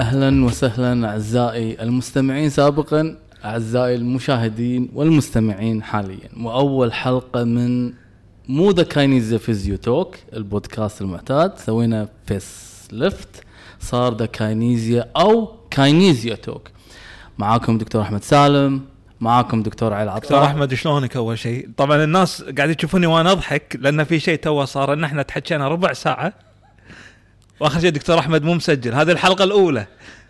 أهلا 0.00 0.44
وسهلا 0.44 1.08
أعزائي 1.08 1.82
المستمعين 1.82 2.50
سابقا 2.50 3.16
أعزائي 3.44 3.94
المشاهدين 3.94 4.88
والمستمعين 4.94 5.82
حاليا. 5.82 6.28
وأول 6.40 6.92
حلقة 6.92 7.44
من 7.44 7.92
مو 8.48 8.70
the 8.70 8.82
Kinesia 8.82 9.38
Physio 9.38 9.76
Talk 9.76 10.16
البودكاست 10.32 11.02
المعتاد. 11.02 11.58
سوينا 11.58 12.08
facelift 12.26 13.28
صار 13.80 14.16
the 14.16 14.26
Kinesia 14.26 15.10
أو 15.16 15.52
Kinesia 15.70 16.34
Talk 16.34 16.68
معاكم 17.38 17.78
دكتور 17.78 18.02
أحمد 18.02 18.22
سالم 18.22 18.80
معاكم 19.20 19.62
دكتور 19.62 19.92
علي 19.92 20.20
دكتور 20.20 20.38
العطار 20.38 20.50
أحمد 20.50 20.74
شلونك 20.74 21.16
أول 21.16 21.38
شيء؟ 21.38 21.68
طبعا 21.76 22.04
الناس 22.04 22.42
قاعد 22.42 22.70
يشوفوني 22.78 23.06
وأنا 23.06 23.32
أضحك 23.32 23.76
لأن 23.80 24.04
في 24.04 24.20
شيء 24.20 24.38
تو 24.38 24.64
صار 24.64 24.92
إن 24.92 25.04
إحنا 25.04 25.22
تحكينا 25.22 25.68
ربع 25.68 25.92
ساعة. 25.92 26.32
وآخر 27.60 27.80
شيء 27.80 27.90
دكتور 27.90 28.18
أحمد 28.18 28.42
مو 28.42 28.54
مسجل. 28.54 28.94
هذه 28.94 29.10
الحلقة 29.10 29.44
الأولى. 29.44 29.86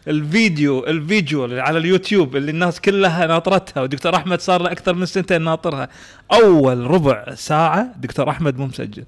الفيديو 0.08 0.86
الفيديو 0.86 1.44
اللي 1.44 1.60
على 1.60 1.78
اليوتيوب 1.78 2.36
اللي 2.36 2.50
الناس 2.50 2.80
كلها 2.80 3.27
ناطرتها 3.27 3.82
ودكتور 3.82 4.16
أحمد 4.16 4.41
صار 4.41 4.62
له 4.62 4.72
أكثر 4.72 4.94
من 4.94 5.06
سنتين 5.06 5.42
ناطرها. 5.42 5.88
أول 6.32 6.86
ربع 6.91 7.34
ساعة 7.34 7.92
دكتور 7.96 8.30
أحمد 8.30 8.58
مو 8.58 8.66
مسجل. 8.66 9.05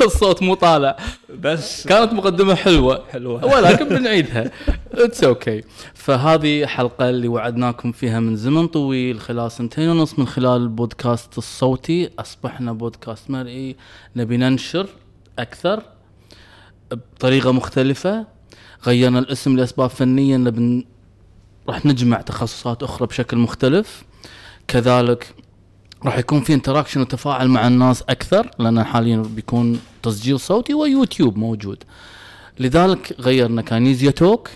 الصوت 0.06 0.42
مو 0.42 0.54
طالع. 0.54 0.96
بس 1.40 1.86
كانت 1.86 2.12
مقدمة 2.12 2.54
حلوة. 2.54 3.04
حلوة. 3.12 3.44
ولكن 3.54 3.88
بنعيدها. 3.88 4.50
it's 4.92 5.24
okay 5.24 5.62
فهذه 5.94 6.66
حلقة 6.66 7.10
اللي 7.10 7.28
وعدناكم 7.28 7.92
فيها 7.92 8.20
من 8.20 8.36
زمن 8.36 8.66
طويل 8.66 9.20
خلال 9.20 9.52
سنتين 9.52 9.88
ونص 9.88 10.18
من 10.18 10.26
خلال 10.26 10.62
البودكاست 10.62 11.38
الصوتي. 11.38 12.10
أصبحنا 12.18 12.72
بودكاست 12.72 13.30
مرئي. 13.30 13.76
نبي 14.16 14.36
ننشر 14.36 14.86
أكثر 15.38 15.82
بطريقة 16.90 17.52
مختلفة. 17.52 18.26
غيرنا 18.86 19.18
الاسم 19.18 19.56
لأسباب 19.56 19.90
فنية. 19.90 20.36
نبي 20.36 20.86
راح 21.68 21.86
نجمع 21.86 22.20
تخصصات 22.20 22.82
أخرى 22.82 23.06
بشكل 23.06 23.36
مختلف. 23.36 24.04
كذلك 24.68 25.34
راح 26.04 26.18
يكون 26.18 26.40
في 26.40 26.54
interaction 26.54 27.00
وتفاعل 27.00 27.48
مع 27.48 27.66
الناس 27.66 28.02
أكثر 28.02 28.50
لأن 28.58 28.84
حاليا 28.84 29.16
بيكون 29.16 29.80
تسجيل 30.02 30.40
صوتي 30.40 30.74
ويوتيوب 30.74 31.36
موجود. 31.36 31.84
لذلك 32.58 33.16
غيرنا 33.20 33.62
Kinesia 33.62 34.10
Talk 34.10 34.48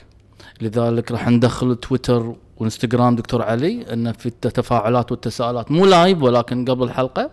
لذلك 0.61 1.13
راح 1.13 1.29
ندخل 1.29 1.77
تويتر 1.77 2.35
وإنستغرام 2.57 3.17
دكتور 3.17 3.43
علي 3.43 3.93
إن 3.93 4.13
في 4.13 4.27
التفاعلات 4.27 5.13
والتساؤلات. 5.13 5.71
مو 5.71 5.87
live 5.87 6.23
ولكن 6.23 6.65
قبل 6.65 6.83
الحلقة 6.85 7.31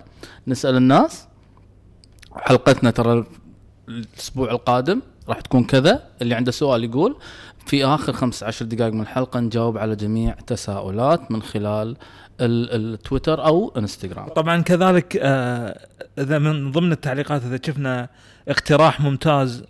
نسأل 0.48 0.76
الناس. 0.76 1.28
حلقتنا 2.36 2.92
ترى 2.92 3.26
الأسبوع 3.90 4.52
القادم 4.52 5.02
راح 5.30 5.42
تكون 5.42 5.64
كذا. 5.64 6.04
اللي 6.22 6.36
عنده 6.36 6.52
سؤال 6.52 6.84
يقول 6.84 7.16
في 7.66 7.86
آخر 7.86 8.14
15 8.14 8.66
دقائق 8.66 8.94
من 8.94 9.02
الحلقة 9.02 9.40
نجاوب 9.40 9.78
على 9.78 9.96
جميع 9.96 10.34
تساؤلات 10.34 11.32
من 11.32 11.42
خلال 11.42 11.88
ال- 11.88 11.98
التويتر 12.42 13.46
أو 13.46 13.74
إنستغرام. 13.78 14.28
طبعا 14.28 14.62
كذلك 14.62 15.18
آه، 15.22 15.88
إذا 16.20 16.40
من 16.40 16.72
ضمن 16.72 16.92
التعليقات 16.92 17.42
إذا 17.44 17.60
شفنا 17.66 18.10
اقتراح 18.48 19.02
ممتاز 19.02 19.64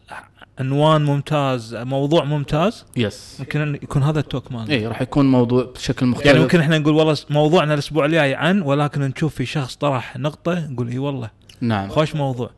عنوان 0.59 1.05
ممتاز 1.05 1.75
موضوع 1.75 2.23
ممتاز 2.23 2.85
yes 2.97 3.37
ممكن 3.39 3.61
أن 3.61 3.75
يكون 3.75 4.03
هذا 4.03 4.19
ال 4.19 4.26
talk 4.26 4.51
مالنا 4.51 4.73
اي 4.73 4.87
راح 4.87 5.01
يكون 5.01 5.31
موضوع 5.31 5.63
بشكل 5.75 6.05
مختلف. 6.05 6.25
يعني 6.25 6.39
ممكن 6.39 6.59
إحنا 6.59 6.77
نقول 6.77 6.93
والله 6.93 7.17
موضوعنا 7.29 7.73
الأسبوع 7.73 8.05
الجاي 8.05 8.35
عن 8.35 8.61
ولكن 8.61 9.01
نشوف 9.01 9.35
في 9.35 9.45
شخص 9.45 9.75
طرح 9.75 10.17
نقطة 10.17 10.67
نقول 10.69 10.87
إي 10.87 10.97
والله. 10.97 11.29
نعم. 11.61 11.89
خوش 11.89 12.15
موضوع. 12.15 12.49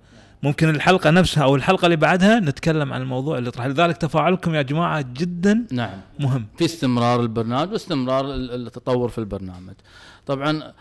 ممكن 0.44 0.70
الحلقة 0.70 1.10
نفسها 1.10 1.44
أو 1.44 1.56
الحلقة 1.56 1.86
اللي 1.86 1.96
بعدها 1.98 2.40
نتكلم 2.40 2.94
عن 2.94 3.02
الموضوع 3.02 3.38
اللي 3.38 3.52
طرح. 3.52 3.66
لذلك 3.66 3.98
تفاعلكم 3.98 4.56
يا 4.56 4.62
جماعة 4.62 5.06
جدا 5.14 5.66
نعم. 5.72 6.02
مهم. 6.20 6.46
في 6.58 6.66
استمرار 6.66 7.22
البرنامج 7.22 7.72
واستمرار 7.72 8.26
ال- 8.26 8.68
التطور 8.68 9.10
في 9.10 9.18
البرنامج. 9.18 9.74
طبعا 10.26 10.74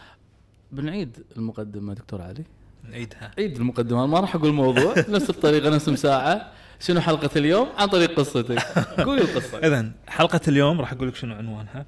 بنعيد 0.72 1.16
المقدمة 1.36 1.94
دكتور 1.94 2.22
علي. 2.22 2.44
نعيدها. 2.90 3.30
عيد 3.38 3.56
المقدمة 3.56 4.06
ما 4.06 4.20
راح 4.20 4.34
أقول 4.34 4.52
موضوع 4.52 4.94
نفس 5.08 5.30
الطريقة 5.30 5.70
نفس 5.70 5.90
ساعه 5.90 6.48
شنو 6.80 7.00
حلقة 7.00 7.30
اليوم؟ 7.36 7.68
عن 7.78 7.88
طريق 7.88 8.16
قصتك. 8.20 8.58
قولي 9.06 9.20
القصة. 9.22 9.58
اذا 9.58 9.90
حلقة 10.08 10.40
اليوم 10.48 10.80
راح 10.80 10.92
أقول 10.92 11.08
لك 11.08 11.14
شنو 11.14 11.34
عنوانها. 11.34 11.86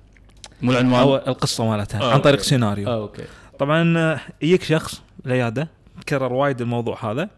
مو 0.62 0.72
العنوان؟ 0.72 1.00
أو 1.03 1.16
القصة 1.16 1.65
مالتها 1.71 2.00
آه، 2.03 2.12
عن 2.12 2.21
طريق. 2.21 2.41
سيناريو. 2.41 2.88
آه 2.88 2.94
okay. 3.03 3.22
طبعا 3.59 3.98
آه، 3.98 4.21
يجيك 4.43 4.62
شخص 4.62 5.03
العياده 5.27 5.69
تكرر 6.00 6.32
وايد 6.32 6.60
الموضوع 6.60 7.10
هذا. 7.12 7.28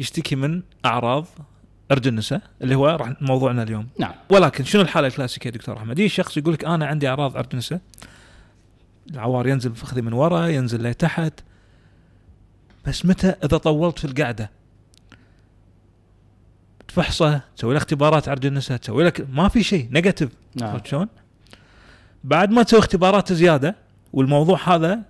يشتكي 0.00 0.36
من 0.36 0.62
أعراض 0.84 1.26
عرج 1.92 2.08
النسا 2.08 2.42
اللي 2.62 2.74
هو 2.74 2.86
راح 2.86 3.22
موضوعنا 3.22 3.62
اليوم. 3.62 3.88
نعم. 3.98 4.12
ولكن 4.30 4.64
شنو 4.64 4.82
الحالة 4.82 5.06
الكلاسيكية 5.06 5.50
دكتور 5.50 5.76
أحمد؟ 5.76 5.98
يجي 5.98 6.08
شخص 6.08 6.36
يقول 6.36 6.54
لك 6.54 6.64
أنا 6.64 6.86
عندي 6.86 7.08
أعراض 7.08 7.36
عرج 7.36 7.56
نسا 7.56 7.80
العوار 9.10 9.46
ينزل 9.46 9.74
فخذي 9.74 10.02
من 10.02 10.12
ورا 10.12 10.46
ينزل 10.46 10.82
لتحت 10.82 11.32
بس 12.86 13.06
متى 13.06 13.28
إذا 13.28 13.56
طولت 13.56 13.98
في 13.98 14.04
القعدة؟ 14.04 14.50
تفحصه 16.88 17.40
تسوي 17.56 17.72
له 17.72 17.78
اختبارات 17.78 18.28
عرج 18.28 18.46
النسا 18.46 18.76
تسوي 18.76 19.04
لك 19.04 19.26
ما 19.32 19.48
في 19.48 19.62
شيء 19.62 19.88
negative 19.90 20.30
نعم. 20.54 20.80
شلون؟ 20.84 21.08
بعد 22.24 22.50
ما 22.50 22.62
تسوي 22.62 22.80
اختبارات 22.80 23.32
زيادة 23.32 23.76
والموضوع 24.12 24.74
هذا 24.74 25.02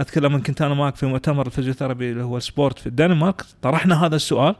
أذكر 0.00 0.20
لما 0.22 0.38
كنت 0.38 0.62
أنا 0.62 0.74
معك 0.74 0.96
في 0.96 1.06
مؤتمر 1.06 1.46
ال 1.46 1.51
physiotherapy 1.51 2.10
اللي 2.10 2.22
هو 2.22 2.36
ال 2.36 2.43
sport 2.43 2.78
في 2.78 2.86
الدنمارك 2.86 3.42
طرحنا 3.62 4.06
هذا 4.06 4.16
السؤال 4.16 4.54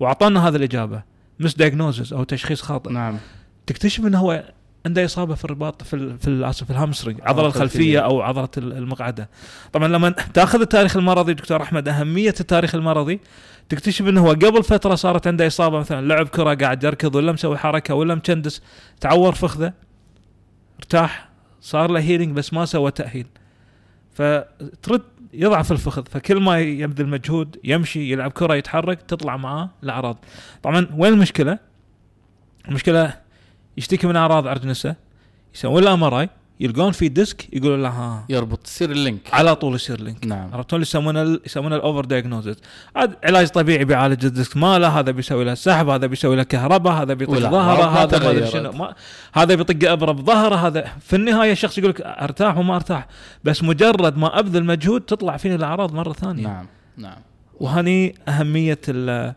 وأعطانا 0.00 0.48
هذه 0.48 0.56
الإجابة 0.56 1.02
misdiagnosis 1.40 2.12
أو 2.12 2.24
تشخيص 2.24 2.62
خاطئ. 2.62 2.92
نعم. 2.92 3.18
تكتشف 3.66 4.06
إنه 4.06 4.18
هو 4.18 4.44
عنده 4.86 5.04
إصابة 5.04 5.34
في 5.34 5.44
الرباط 5.44 5.82
في 5.82 6.16
في 6.18 6.48
اسف 6.50 6.64
في 6.64 6.70
ال 6.70 6.75
hamstring 6.75 7.16
عضلة 7.16 7.30
العضله 7.30 7.46
الخلفيه. 7.46 7.98
أو 7.98 8.20
عضلة 8.22 8.48
ال- 8.58 8.72
المقعدة. 8.72 9.28
طبعا 9.72 9.88
لما 9.88 10.10
تأخذ 10.10 10.60
التاريخ 10.60 10.96
المرضي 10.96 11.34
دكتور 11.34 11.62
أحمد 11.62 11.88
أهمية 11.88 12.34
التاريخ 12.40 12.74
المرضي 12.74 13.20
تكتشف 13.68 14.08
إنه 14.08 14.20
هو 14.26 14.28
قبل 14.30 14.62
فترة 14.62 14.94
صارت 14.94 15.26
عنده 15.26 15.46
إصابة 15.46 15.78
مثلا 15.78 16.06
لعب 16.06 16.28
كرة 16.28 16.54
قاعد 16.54 16.84
يركض 16.84 17.14
ولا 17.14 17.32
مسوي 17.32 17.56
حركة 17.58 17.94
ولا 17.94 18.14
مكندس 18.14 18.62
تعور 19.00 19.34
فخذه 19.34 19.72
ارتاح 20.78 21.28
صار 21.60 21.90
له 21.90 22.00
healing 22.00 22.36
بس 22.36 22.52
ما 22.52 22.64
سوى 22.64 22.90
تأهيل. 22.90 23.26
فترد 24.14 25.02
يضعف 25.32 25.72
الفخذ 25.72 26.06
فكل 26.06 26.40
ما 26.40 26.60
يبذل 26.60 27.08
مجهود 27.08 27.60
يمشي 27.64 28.12
يلعب 28.12 28.30
كرة 28.30 28.54
يتحرك 28.54 29.02
تطلع 29.02 29.36
معاه 29.36 29.70
الاعراض 29.82 30.16
طبعا 30.62 30.86
وين 30.96 31.12
المشكلة؟ 31.12 31.58
المشكلة 32.68 33.14
يشتكي 33.76 34.06
من 34.06 34.16
أعراض 34.16 34.46
عرج 34.46 34.66
نسا 34.66 34.96
يسوون 35.54 35.82
له 35.82 35.94
MRI 35.94 36.28
يلقون 36.60 36.92
في 36.92 37.08
disc 37.08 37.54
يقولوا 37.54 37.76
له 37.76 37.88
ها. 37.88 38.24
يربط 38.28 38.58
تصير 38.58 38.90
ال 38.90 38.95
link. 38.95 39.20
على 39.32 39.54
طول 39.54 39.74
يصير 39.74 40.00
link. 40.00 40.26
نعم. 40.26 40.50
عرفتوا 40.54 40.78
اللي 40.78 40.86
يسمونه 40.86 41.22
ال- 41.22 41.40
يسمونه 41.46 41.76
ال 41.76 42.04
overdiagnosis 42.04 42.56
عاد 42.96 43.16
علاج 43.24 43.48
طبيعي 43.48 43.84
بيعالج 43.84 44.24
الديسك. 44.24 44.56
ماله 44.56 44.88
هذا 44.88 45.10
بيسوي 45.10 45.44
له 45.44 45.54
سحب 45.54 45.88
هذا 45.88 46.06
بيسوي 46.06 46.36
له 46.36 46.42
كهرباء 46.42 46.92
هذا 46.92 47.14
بيطق 47.14 47.38
ظهره 47.38 47.84
هذا 48.02 48.32
ما. 48.40 48.46
شنو 48.46 48.72
ما 48.72 48.94
هذا 49.34 49.54
بيطق 49.54 49.90
ابره 49.90 50.12
بظهره 50.12 50.54
هذا 50.56 50.84
في 51.00 51.16
النهاية 51.16 51.52
الشخص 51.52 51.78
يقول 51.78 51.90
لك 51.90 52.00
أرتاح 52.00 52.56
وما 52.58 52.76
أرتاح. 52.76 53.06
بس 53.44 53.62
مجرد 53.62 54.16
ما 54.16 54.38
أبذل 54.38 54.64
مجهود 54.64 55.00
تطلع 55.00 55.36
فيني 55.36 55.54
الأعراض 55.54 55.94
مرة 55.94 56.12
ثانية. 56.12 56.42
نعم 56.46 56.66
نعم. 56.96 57.18
وهني 57.60 58.14
أهمية 58.28 58.78
ال- 58.88 59.34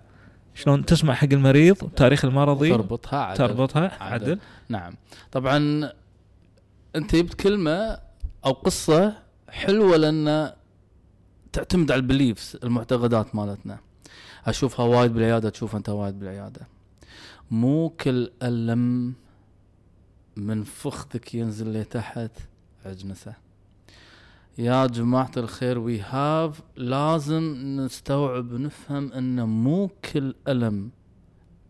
شلون 0.55 0.85
تسمع 0.85 1.13
حق 1.13 1.27
المريض 1.31 1.83
التاريخ 1.83 2.25
المرضي. 2.25 2.69
تربطها 2.69 3.19
عدل. 3.19 3.37
تربطها 3.37 3.91
عدل. 4.01 4.13
عدل. 4.25 4.39
نعم. 4.69 4.93
طبعا 5.31 5.89
أنت 6.97 7.15
جبت 7.15 7.33
كلمة 7.33 7.99
أو 8.45 8.51
قصة 8.51 9.23
حلوة 9.49 9.97
لأن 9.97 10.53
تعتمد 11.53 11.91
على 11.91 11.99
ال 11.99 12.07
beliefs 12.07 12.57
المعتقدات 12.63 13.35
مالتنا. 13.35 13.79
أشوفها 14.45 14.85
وايد 14.85 15.13
بالعيادة 15.13 15.49
تشوفها 15.49 15.77
أنت 15.77 15.89
وايد 15.89 16.19
بالعيادة. 16.19 16.67
مو 17.51 17.89
كل 17.89 18.31
ألم 18.43 19.13
من 20.35 20.63
فخذك 20.63 21.35
ينزل 21.35 21.81
لتحت 21.81 22.31
عجنسه 22.85 23.33
يا 24.57 24.87
جماعة 24.87 25.31
الخير 25.37 25.79
we 25.79 25.99
have 26.01 26.61
لازم 26.75 27.55
نستوعب 27.79 28.51
ونفهم 28.51 29.13
أن 29.13 29.43
مو 29.43 29.89
كل 30.13 30.35
ألم 30.47 30.91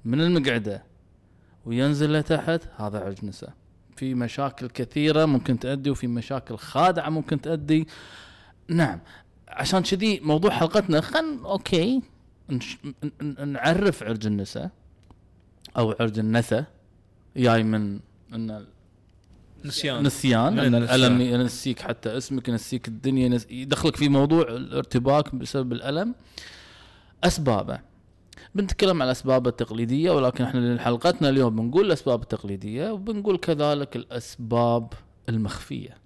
من 0.06 0.22
المقعدة 0.22 0.84
وينزل 1.66 2.14
لتحت 2.14 2.62
هذا 2.78 3.00
عجنسة 3.00 3.48
في 3.98 4.14
مشاكل 4.14 4.68
كثيرة 4.68 5.26
ممكن 5.26 5.60
تؤدي 5.60 5.90
وفي 5.90 6.08
مشاكل 6.08 6.58
خادعة 6.58 7.10
ممكن 7.10 7.42
تؤدي. 7.42 7.88
نعم 8.68 9.00
عشان 9.48 9.84
كذي 9.84 10.20
موضوع 10.20 10.52
حلقتنا 10.52 11.02
خل 11.02 11.40
أوكي 11.46 12.02
نش... 12.50 12.78
نعرف 13.46 14.04
عرج 14.04 14.26
النساء 14.26 14.70
أو 15.78 15.96
عرج 16.00 16.20
النسا 16.20 16.66
جاي 17.38 17.64
من 17.64 18.00
إن 18.34 18.66
نسيان. 19.66 20.04
نسيان 20.04 20.54
من 20.54 20.60
إن. 20.60 20.76
الألم 20.76 21.22
ينسيك 21.22 21.80
حتى 21.80 22.18
اسمك 22.18 22.48
ينسيك 22.48 22.88
الدنيا 22.88 23.40
يدخلك 23.50 23.96
في 23.96 24.10
موضوع 24.10 24.48
الارتباك 24.48 25.36
بسبب 25.36 25.74
الألم. 25.74 26.16
أسبابه. 27.24 27.80
بنتكلم 28.56 29.02
عن 29.02 29.08
الأسباب 29.08 29.48
التقليدية 29.48 30.12
ولكن 30.12 30.44
إحنا 30.44 30.82
حلقتنا 30.82 31.30
اليوم 31.30 31.56
بنقول 31.56 31.86
الأسباب 31.86 32.22
التقليدية 32.22 32.92
وبنقول 32.92 33.38
كذلك 33.38 33.96
الأسباب 33.96 34.94
المخفية. 35.30 35.98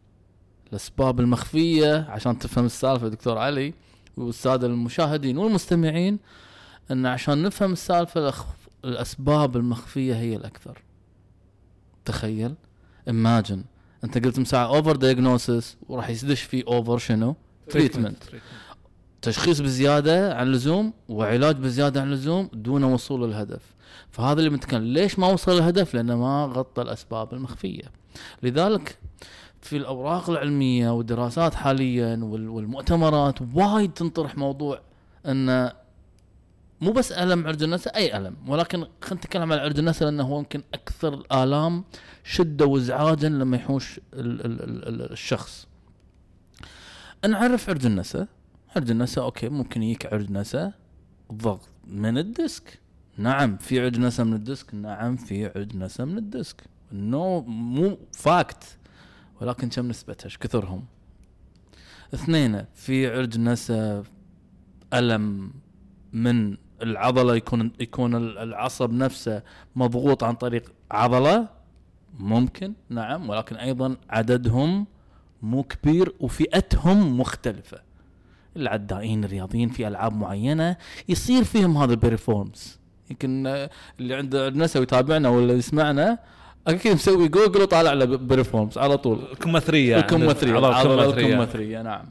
الأسباب 0.70 1.20
المخفية 1.20 2.06
عشان 2.10 2.40
تفهم 2.40 2.66
السالفة 2.66 3.08
دكتور 3.08 3.38
علي 3.38 3.74
والساده 4.18 4.68
المشاهدين 4.68 5.38
والمستمعين 5.38 6.20
إن 6.92 7.06
عشان 7.06 7.44
نفهم 7.44 7.72
السالفة 7.72 8.34
الأسباب 8.86 9.58
المخفية 9.58 10.16
هي 10.16 10.36
الأكثر. 10.36 10.82
تخيل. 12.06 12.56
Imagine. 13.10 13.60
أنت 14.04 14.26
قلت 14.26 14.40
مساعة 14.40 14.66
over 14.68 14.96
diagnosis 14.96 15.78
وراح 15.90 16.10
يدش 16.10 16.42
في 16.42 16.64
over 16.68 16.98
شنو؟ 16.98 17.36
treatment 17.70 18.24
تشخيص 19.22 19.60
بزيادة 19.62 20.36
عن 20.36 20.48
اللزوم 20.48 20.94
وعلاج 21.10 21.56
بزيادة 21.56 22.02
عن 22.02 22.08
اللزوم 22.08 22.50
دون 22.54 22.84
وصول 22.84 23.24
الهدف. 23.30 23.62
فهذا 24.12 24.40
اللي 24.40 24.50
بنتكلم 24.50 24.84
ليش 24.84 25.20
ما 25.20 25.28
وصل 25.28 25.52
الهدف؟ 25.58 25.94
لأنه 25.94 26.16
ما 26.18 26.46
غطى 26.56 26.82
الأسباب 26.82 27.34
المخفية. 27.34 27.84
لذلك 28.44 28.98
في 29.62 29.78
الأوراق 29.78 30.30
العلمية 30.30 30.90
والدراسات 30.90 31.54
حاليا 31.56 32.20
وال- 32.24 32.50
والمؤتمرات 32.50 33.36
وايد 33.54 33.94
تنطرح 33.94 34.38
موضوع 34.38 34.80
إن 35.26 35.72
مو 36.82 36.92
بس 36.92 37.12
ألم 37.12 37.48
عرج 37.48 37.64
النسا 37.64 37.96
أي 37.96 38.18
ألم 38.18 38.36
ولكن 38.48 38.78
خلينا 39.02 39.16
نتكلم 39.26 39.54
عن 39.54 39.60
عرج 39.60 39.80
النسا 39.80 40.04
لأنه 40.04 40.24
هو 40.24 40.38
يمكن 40.40 40.64
أكثر 40.74 41.14
الآلام 41.14 41.84
شدة 42.24 42.66
وازعاجا 42.66 43.30
لما 43.30 43.58
يحوش 43.58 44.00
ال 44.14 44.46
ال 44.46 44.62
ال 44.64 44.88
ال 45.02 45.12
الشخص. 45.12 45.68
نعرف 47.28 47.70
عرج 47.70 47.86
النسا 47.86 48.28
عرج 48.76 48.92
النسا 48.92 49.22
أوكي 49.22 49.50
ممكن 49.50 49.84
يجيك 49.84 50.14
عرج 50.14 50.32
نسا 50.32 50.74
ضغط 51.34 51.70
من 51.88 52.18
الـ 52.18 52.28
disc. 52.28 52.80
نعم 53.18 53.58
في 53.58 53.82
عرج 53.82 54.00
نسا 54.00 54.24
من 54.24 54.34
الـ 54.34 54.41
disc. 54.41 54.76
نعم 54.76 55.16
في 55.16 55.46
عرج 55.46 55.76
نسا 55.76 56.06
من 56.06 56.18
الـ 56.18 56.25
disc. 56.25 56.64
No 56.92 57.42
مو 57.42 57.98
fact 58.14 58.78
ولكن 59.42 59.70
كم 59.70 59.88
نسبتها 59.88 60.26
إيش؟ 60.26 60.38
كثرهم. 60.38 60.86
اثنين 62.14 62.66
في 62.76 63.08
عرج 63.08 63.40
نسا 63.40 64.04
ألم 64.94 65.54
من 66.14 66.58
العضلة 66.82 67.36
يكون 67.36 67.72
يكون 67.80 68.16
العصب 68.16 68.94
نفسه 68.94 69.44
مضغوط 69.76 70.24
عن 70.24 70.34
طريق 70.34 70.74
عضلة؟ 70.92 71.50
ممكن. 72.20 72.74
نعم 72.90 73.30
ولكن 73.30 73.56
أيضا 73.56 73.98
عددهم 74.10 74.88
مو 75.42 75.64
كبير 75.64 76.16
وفئتهم 76.20 77.20
مختلفة. 77.20 77.91
العدائين 78.58 79.24
الرياضيين 79.24 79.70
في 79.70 79.88
ألعاب 79.88 80.14
معينة 80.14 80.78
يصير 81.10 81.44
فيهم 81.44 81.78
هذا 81.78 81.94
الـ 81.94 82.02
piriformis 82.02 82.80
يمكن 83.10 83.48
اللي 84.00 84.16
عنده 84.16 84.50
نسا 84.50 84.80
ويتابعنا 84.80 85.30
ولا 85.30 85.54
يسمعنا 85.54 86.18
أكيد 86.68 86.94
مسوي 86.94 87.28
جوجل 87.28 87.62
وطالع 87.62 87.94
له 87.94 88.06
piriformis 88.06 88.78
على 88.78 88.98
طول. 88.98 89.20
الكمثرية 89.32 89.98
الكمثرية 89.98 90.58
الكمثرية. 90.58 91.28
الكمثرية 91.28 91.82
نعم. 91.82 92.06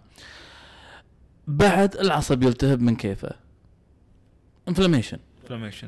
بعد 1.47 1.97
العصب 1.97 2.43
يلتهب 2.43 2.81
من 2.81 2.97
كيفه. 2.97 3.31
inflammation 4.69 5.19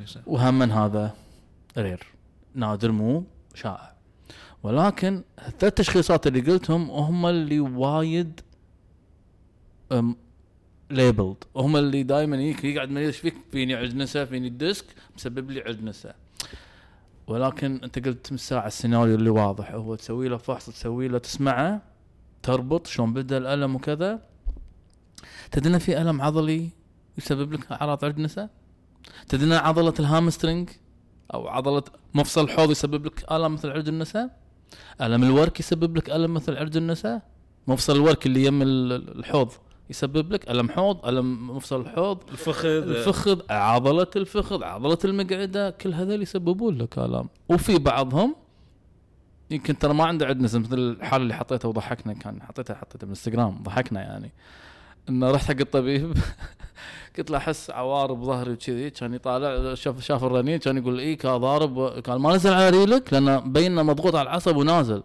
يصير. 0.02 0.22
وهم 0.26 0.58
من 0.58 0.70
هذا؟ 0.70 1.14
rare. 1.78 2.06
نادر 2.54 2.92
مو 2.92 3.24
شائع. 3.54 3.92
ولكن 4.62 5.22
الثلاث 5.48 5.74
تشخيصات 5.74 6.26
اللي 6.26 6.40
قلتهم 6.40 6.90
هم 6.90 7.26
اللي 7.26 7.60
وايد 7.60 8.40
labelled 10.92 11.36
هم 11.56 11.76
اللي 11.76 12.02
دائما 12.02 12.36
يجيك 12.36 12.64
يقعد 12.64 12.96
إيش 12.96 13.16
فيك 13.16 13.34
فيني 13.52 13.74
عرج 13.74 13.94
نسا 13.94 14.24
فيني 14.24 14.48
الـ 14.48 14.56
disc 14.56 14.84
مسبب 15.16 15.50
لي 15.50 15.60
عرج 15.60 15.82
نسا. 15.82 16.14
ولكن 17.26 17.80
أنت 17.84 18.06
قلت 18.06 18.32
من 18.32 18.38
ساعه 18.38 18.66
السيناريو 18.66 19.14
اللي 19.14 19.30
واضح 19.30 19.72
هو 19.72 19.94
تسوي 19.94 20.28
له 20.28 20.36
فحص 20.36 20.66
تسوي 20.70 21.08
له 21.08 21.18
تسمعه 21.18 21.82
تربط 22.42 22.86
شلون 22.86 23.12
بدأ 23.12 23.38
الألم 23.38 23.74
وكذا. 23.74 24.20
تدري 25.50 25.80
في 25.80 26.02
ألم 26.02 26.22
عضلي 26.22 26.68
يسبب 27.18 27.52
لك 27.52 27.72
أعراض 27.72 28.04
عرج 28.04 28.20
نسا؟ 28.20 28.48
تدري 29.28 29.54
عضلة 29.54 29.94
الـ 30.00 30.07
hamstring 30.07 30.70
أو 31.34 31.48
عضلة 31.48 31.84
مفصل 32.14 32.44
الحوض 32.44 32.70
يسبب 32.70 33.06
لك 33.06 33.32
ألم 33.32 33.54
مثل 33.54 33.70
عرج 33.70 33.88
النسا 33.88 34.40
ألم 35.00 35.22
الورك 35.22 35.60
يسبب 35.60 35.96
لك 35.96 36.10
ألم 36.10 36.34
مثل 36.34 36.56
عرج 36.56 36.76
النسا 36.76 37.22
مفصل 37.66 37.96
الورك 37.96 38.26
اللي 38.26 38.44
يم 38.44 38.62
ال- 38.62 39.18
الحوض. 39.18 39.52
يسبب 39.92 40.32
لك 40.32 40.50
ألم 40.50 40.70
حوض 40.70 41.06
ألم 41.06 41.56
مفصل 41.56 41.80
الحوض 41.80 42.18
الفخذ. 42.30 42.66
الفخذ 42.68 43.40
عضلة 43.50 44.06
الفخذ 44.16 44.64
عضلة 44.64 44.98
المقعدة 45.04 45.70
كل 45.70 45.94
هذول 45.94 46.22
يسببون 46.22 46.78
لك 46.78 46.98
آلام. 46.98 47.28
وفي 47.48 47.78
بعضهم 47.78 48.36
يمكن 49.50 49.78
ترى 49.78 49.94
ما 49.94 50.04
عنده 50.04 50.26
عندنا 50.26 50.44
مثل 50.44 50.78
الحالة 50.78 51.22
اللي 51.22 51.34
حطيتها 51.34 51.68
وضحكنا 51.68 52.12
كان 52.12 52.42
حطيتها 52.42 52.74
حطيتها 52.76 53.06
بالانستغرام 53.06 53.62
ضحكنا 53.62 54.00
يعني. 54.00 54.32
إنه 55.08 55.30
رحت 55.30 55.44
حق 55.44 55.60
الطبيب 55.60 56.16
قلت 57.18 57.30
له 57.30 57.38
أحس 57.38 57.70
عوارب 57.70 58.24
ظهري 58.24 58.52
وكذي 58.52 58.90
كان 58.90 59.14
يطالع 59.14 59.74
شاف 59.74 60.00
شاف 60.00 60.24
الرنين 60.24 60.58
كان 60.58 60.76
يقول 60.76 60.98
اي 60.98 61.16
كان 61.16 61.36
ضارب 61.36 61.78
قال 61.78 62.20
ما 62.20 62.34
نزل 62.34 62.52
على 62.52 62.70
ريلك؟ 62.70 63.12
لأنه 63.12 63.38
بين 63.38 63.84
مضغوط 63.84 64.14
على 64.14 64.28
العصب 64.28 64.56
ونازل. 64.56 65.02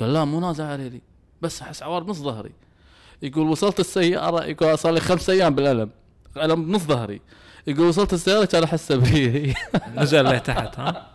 قال 0.00 0.12
لا 0.12 0.24
مو 0.24 0.40
نازل 0.40 0.64
على 0.64 0.82
ريلي 0.82 1.00
بس 1.42 1.62
أحس 1.62 1.82
عوارب 1.82 2.08
نص 2.08 2.16
ظهري. 2.18 2.52
يقول 3.22 3.48
وصلت 3.48 3.80
السيارة 3.80 4.44
يقول 4.44 4.78
صار 4.78 4.92
لي 4.92 5.00
خمس 5.00 5.30
أيام 5.30 5.54
بالألم 5.54 5.90
ألم 6.36 6.72
نص 6.72 6.82
ظهري 6.82 7.20
يقول 7.66 7.86
وصلت 7.86 8.12
السيارة 8.12 8.44
كان 8.44 8.62
أحس 8.62 8.92
به 8.92 9.54
نزل 9.96 10.24
له 10.24 10.38
تحت 10.38 10.78
ها 10.78 11.10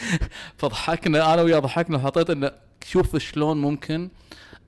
فضحكنا 0.58 1.34
أنا 1.34 1.42
وياه 1.42 1.58
ضحكنا 1.58 1.96
وحطيت 1.96 2.30
إنه 2.30 2.50
شوف 2.84 3.16
شلون 3.16 3.60
ممكن 3.60 4.10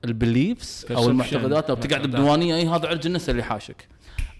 الـ 0.04 0.14
beliefs 0.14 0.86
أو. 0.90 1.08
المعتقدات 1.08 1.68
لو 1.68 1.76
بتقعد. 1.76 2.02
بديوانية 2.06 2.56
اي 2.56 2.68
هذا 2.68 2.88
عرج 2.88 3.06
النسا 3.06 3.32
اللي 3.32 3.42
حاشك 3.42 3.88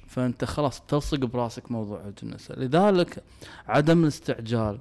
فأنت 0.06 0.44
خلاص 0.44 0.80
تلصق 0.80 1.18
براسك 1.18 1.70
موضوع 1.70 2.02
عرج 2.04 2.14
النسا 2.22 2.52
لذلك 2.52 3.22
عدم 3.68 4.02
الاستعجال 4.02 4.78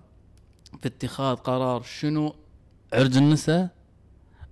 في 0.82 0.88
اتخاذ 0.88 1.36
قرار 1.36 1.82
شنو 1.82 2.36
عرج 2.94 3.18
النسا 3.18 3.70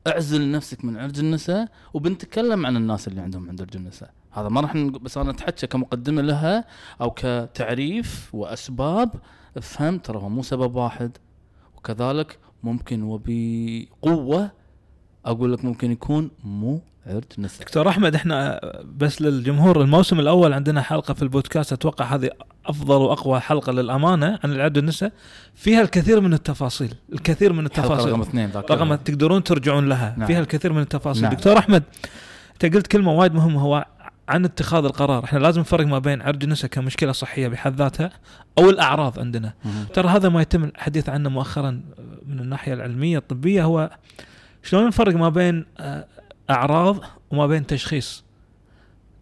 اعزل 0.08 0.52
نفسك 0.52 0.86
من 0.86 0.98
عرج 0.98 1.20
النسا 1.20 1.68
وبنتكلم 1.94 2.66
عن 2.66 2.78
الناس 2.78 3.08
اللي 3.08 3.22
عندهم 3.22 3.50
عند 3.50 3.62
عرج 3.62 3.76
النسا 3.76 4.10
هذا 4.32 4.50
ما 4.50 4.62
راح 4.62 4.78
بس 4.78 5.18
أنا 5.18 5.32
أتحكى 5.32 5.68
كمقدمة 5.68 6.22
لها 6.22 6.66
أو 7.02 7.12
كتعريف 7.12 8.36
وأسباب. 8.36 9.12
افهم 9.58 9.98
ترى 9.98 10.18
هو 10.18 10.30
مو 10.30 10.44
سبب 10.44 10.76
واحد. 10.76 11.18
وكذلك 11.78 12.40
ممكن 12.64 13.04
وبقوة 13.04 14.52
أقول 15.26 15.54
لك 15.54 15.66
ممكن 15.66 15.92
يكون 15.92 16.32
مو 16.44 16.82
عرج 17.06 17.24
نسا 17.38 17.64
دكتور 17.64 17.90
أحمد 17.90 18.16
إحنا 18.16 18.62
بس 18.98 19.22
للجمهور 19.22 19.82
الموسم 19.82 20.20
الأول 20.20 20.54
عندنا 20.54 20.82
حلقة 20.82 21.14
في 21.14 21.22
البودكاست 21.22 21.74
أتوقع 21.74 22.06
هذه 22.06 22.30
أفضل 22.66 22.96
وأقوى 22.96 23.40
حلقة 23.40 23.72
للأمانة 23.72 24.40
عن 24.44 24.52
العد 24.52 24.78
النساء 24.78 25.12
فيها 25.56 25.82
الكثير 25.82 26.22
من 26.22 26.34
التفاصيل 26.34 26.94
الكثير 27.14 27.54
من 27.54 27.66
التفاصيل 27.66 28.12
رقم 28.12 28.22
اثنين 28.22 28.52
رقم 28.56 28.96
تقدرون 28.96 29.44
ترجعون 29.44 29.90
لها 29.90 30.16
نعم. 30.18 30.28
فيها 30.28 30.40
الكثير 30.40 30.74
من 30.74 30.82
التفاصيل. 30.82 31.24
نعم. 31.24 31.34
دكتور 31.34 31.58
أحمد 31.58 31.84
أنت 32.54 32.76
قلت 32.76 32.88
كلمة 32.88 33.14
وايد 33.14 33.34
مهمة 33.34 33.62
هو 33.62 33.86
عن 34.30 34.46
اتخاذ 34.46 34.86
القرار. 34.86 35.24
إحنا 35.24 35.40
لازم 35.40 35.62
نفرق 35.62 35.86
ما 35.88 36.00
بين 36.00 36.22
عرج 36.22 36.44
النساء 36.44 36.70
كمشكلة 36.70 37.12
صحية 37.12 37.48
بحد 37.48 37.76
ذاتها 37.76 38.10
أو 38.58 38.70
الأعراض 38.70 39.20
عندنا. 39.20 39.54
مهم. 39.66 39.86
ترى 39.94 40.08
هذا 40.08 40.30
ما 40.30 40.42
يتم 40.42 40.64
الحديث 40.64 41.10
عنه 41.10 41.30
مؤخرا 41.30 41.82
من 42.28 42.40
الناحية 42.40 42.74
العلمية 42.74 43.18
الطبية 43.18 43.64
هو 43.64 43.90
شلون 44.64 44.88
نفرق 44.88 45.16
ما 45.16 45.30
بين 45.30 45.66
آه، 45.80 46.06
أعراض 46.50 47.00
وما 47.32 47.48
بين 47.48 47.68
تشخيص؟ 47.68 48.24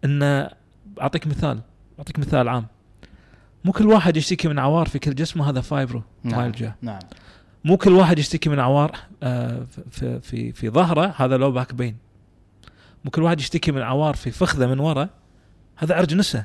إن 0.04 0.48
أعطيك 1.00 1.26
مثال 1.26 1.60
أعطيك 1.98 2.18
مثال 2.18 2.48
عام. 2.48 2.66
مو 3.64 3.72
كل 3.72 3.86
واحد 3.86 4.16
يشتكي 4.16 4.48
من 4.48 4.58
عوار 4.58 4.88
في 4.88 4.98
كل 4.98 5.14
جسمه 5.14 5.50
هذا 5.50 5.60
fibro 5.60 6.02
نعم 6.24 6.52
نعم. 6.82 6.98
مو 7.64 7.76
كل 7.76 7.92
واحد 7.92 8.18
يشتكي 8.18 8.50
من 8.50 8.60
عوار 8.60 8.96
آه، 9.22 9.66
في 9.90 10.20
في 10.20 10.52
في 10.52 10.70
ظهره 10.70 11.14
هذا 11.16 11.36
low 11.36 11.52
back 11.52 11.74
pain 11.74 11.96
مو 13.04 13.10
كل 13.10 13.22
واحد 13.22 13.40
يشتكي 13.40 13.72
من 13.72 13.82
عوار 13.82 14.14
في 14.14 14.30
فخذه 14.30 14.66
من 14.66 14.78
ورا 14.78 15.08
هذا 15.76 15.94
عرج 15.94 16.14
نسا 16.14 16.44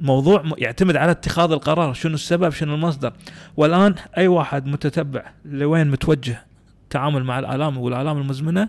الموضوع 0.00 0.44
يعتمد 0.58 0.96
على 0.96 1.10
اتخاذ 1.10 1.52
القرار 1.52 1.92
شنو 1.92 2.14
السبب 2.14 2.50
شنو 2.50 2.74
المصدر. 2.74 3.12
والآن 3.56 3.94
أي 4.16 4.28
واحد 4.28 4.66
متتبع 4.66 5.32
لوين 5.44 5.90
متوجه 5.90 6.44
التعامل 6.82 7.24
مع 7.24 7.38
الآلام 7.38 7.78
والآلام 7.78 8.18
المزمنة 8.18 8.68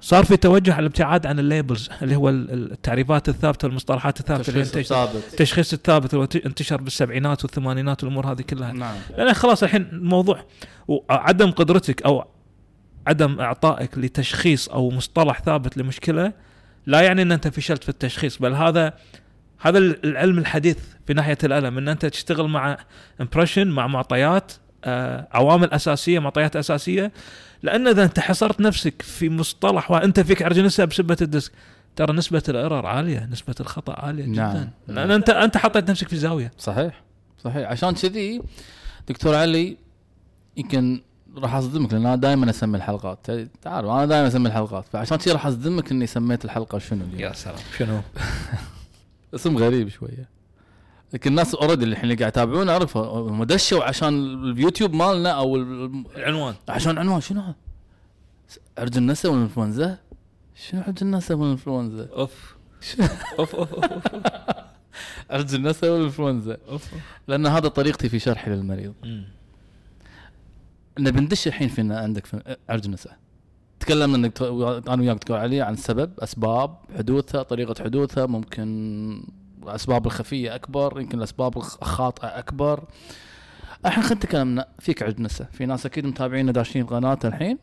صار 0.00 0.24
في 0.24 0.36
توجه 0.36 0.72
على 0.72 0.80
الابتعاد 0.80 1.26
عن 1.26 1.38
الـ 1.38 1.45
labels 1.45 1.90
اللي 2.02 2.16
هو 2.16 2.28
ال- 2.28 2.50
ال- 2.50 2.72
التعريفات 2.72 3.28
الثابتة 3.28 3.68
والمصطلحات 3.68 4.20
الثابتة 4.20 4.50
اللي 4.50 4.62
تشخيص 4.64 4.76
انتشر 4.92 4.94
ثابت 4.94 5.24
التشخيص 5.32 5.72
الثابت 5.72 6.14
اللي 6.14 6.28
انتشر 6.46 6.80
بالسبعينات 6.80 7.44
والثمانينات 7.44 8.04
والأمور 8.04 8.32
هذه 8.32 8.42
كلها. 8.42 8.72
نعم. 8.72 8.94
لأن 9.18 9.34
خلاص 9.34 9.62
الحين 9.62 9.82
الموضوع 9.92 10.44
وعدم 10.88 11.50
قدرتك 11.50 12.02
أو 12.02 12.24
عدم 13.06 13.40
إعطائك 13.40 13.98
لتشخيص 13.98 14.68
أو 14.68 14.90
مصطلح 14.90 15.40
ثابت 15.42 15.76
لمشكلة 15.76 16.32
لا 16.86 17.00
يعني 17.00 17.22
إن 17.22 17.32
أنت 17.32 17.48
فشلت 17.48 17.82
في 17.82 17.88
التشخيص 17.88 18.38
بل 18.38 18.54
هذا 18.54 18.92
هذا 19.60 19.78
العلم 19.78 20.38
الحديث 20.38 20.78
في 21.06 21.14
ناحية 21.14 21.38
الألم 21.44 21.78
إن 21.78 21.88
أنت 21.88 22.06
تشتغل 22.06 22.48
مع 22.48 22.78
impression 23.20 23.66
مع 23.68 23.86
معطيات 23.86 24.52
آه 24.84 25.28
عوامل 25.32 25.70
أساسية 25.72 26.18
معطيات 26.18 26.56
أساسية 26.56 27.12
لأن 27.62 27.88
إذا 27.88 28.04
أنت 28.04 28.20
حصرت 28.20 28.60
نفسك 28.60 29.02
في 29.02 29.28
مصطلح 29.28 29.90
وأنت 29.90 30.20
فيك 30.20 30.42
عرجنسه 30.42 30.84
بسبة 30.84 31.16
الديسك 31.22 31.52
ترى 31.96 32.12
نسبة 32.12 32.42
الـ 32.48 32.54
error 32.54 32.86
عالية 32.86 33.28
نسبة 33.32 33.54
الخطأ 33.60 33.92
عالية 33.92 34.26
نعم. 34.26 34.56
جدا. 34.56 34.70
لأن 34.88 35.10
انت 35.10 35.30
أنت 35.30 35.56
حطيت 35.56 35.90
نفسك 35.90 36.08
في 36.08 36.16
زاوية. 36.16 36.52
صحيح. 36.58 37.02
صحيح. 37.44 37.68
عشان 37.68 37.94
كذي 37.94 38.42
دكتور 39.08 39.34
علي 39.34 39.76
يمكن 40.56 41.02
راح 41.36 41.54
أصدمك 41.54 41.92
لأن 41.92 42.06
أنا 42.06 42.16
دائما 42.16 42.50
أسمي 42.50 42.76
الحلقات. 42.76 43.30
تعرف 43.62 43.90
أنا 43.90 44.06
دائما 44.06 44.28
أسمي 44.28 44.48
الحلقات. 44.48 44.84
فعشان 44.92 45.16
كذي 45.16 45.32
راح 45.32 45.46
أصدمك 45.46 45.90
إني 45.90 46.06
سميت 46.06 46.44
الحلقة 46.44 46.78
شنو 46.78 47.04
اليوم. 47.04 47.20
يا 47.20 47.32
سلام. 47.32 47.56
شنو؟ 47.78 48.00
اسم 49.34 49.58
غريب 49.58 49.88
شوية. 49.88 50.39
لكن 51.12 51.30
الناس 51.30 51.54
already 51.54 51.84
اللي 51.84 51.92
الحين 51.92 52.16
قاعد 52.16 52.28
يتابعونا 52.32 52.72
عرفوا 52.72 53.30
هم 53.30 53.44
دشوا 53.44 53.84
عشان 53.84 54.14
اليوتيوب 54.50 54.94
مالنا 54.94 55.30
أو 55.30 55.56
ال- 55.56 56.04
العنوان 56.16 56.54
عشان 56.68 56.98
عنوان 56.98 57.20
شنو 57.20 57.40
هذا؟ 57.40 57.54
عرج 58.78 58.96
النسا 58.96 59.28
والإنفلونزا؟ 59.28 59.98
شنو 60.54 60.80
عرج 60.80 60.98
النسا 61.02 61.34
والإنفلونزا؟ 61.34 62.08
أوف 62.18 62.56
أوف 63.38 63.54
أوف 63.54 63.74
أوف 63.74 64.04
عرج 65.30 65.54
النسا 65.54 65.90
والإنفلونزا 65.90 66.56
أوف 66.68 66.88
لأن 67.28 67.46
هذا 67.46 67.68
طريقتي 67.68 68.08
في 68.08 68.18
شرحي 68.18 68.50
للمريض. 68.50 68.94
نبي 70.98 71.20
ندش 71.20 71.46
الحين 71.46 71.68
فينا 71.68 71.98
عندك 71.98 72.26
في 72.26 72.56
عرج 72.68 72.84
النساء 72.84 73.16
تكلمنا 73.80 74.16
إنك 74.16 74.42
أنا 74.88 75.02
وياك 75.02 75.16
دكتور 75.16 75.36
علي 75.36 75.60
عن 75.60 75.72
السبب 75.72 76.10
أسباب 76.20 76.76
حدوثها 76.96 77.42
طريقة 77.42 77.84
حدوثها 77.84 78.26
ممكن 78.26 78.66
الأسباب 79.70 80.06
الخفية 80.06 80.54
أكبر 80.54 81.00
يمكن 81.00 81.18
الأسباب 81.18 81.56
الخاطئة 81.56 82.26
أكبر. 82.26 82.84
الحين 83.86 84.02
خلينا 84.02 84.14
نتكلم 84.14 84.64
فيك 84.78 85.02
عرج 85.02 85.20
نسا 85.20 85.48
في 85.52 85.66
ناس 85.66 85.86
أكيد 85.86 86.06
متابعين 86.06 86.52
داشين 86.52 86.86
قناه 86.86 87.18
الحين. 87.24 87.58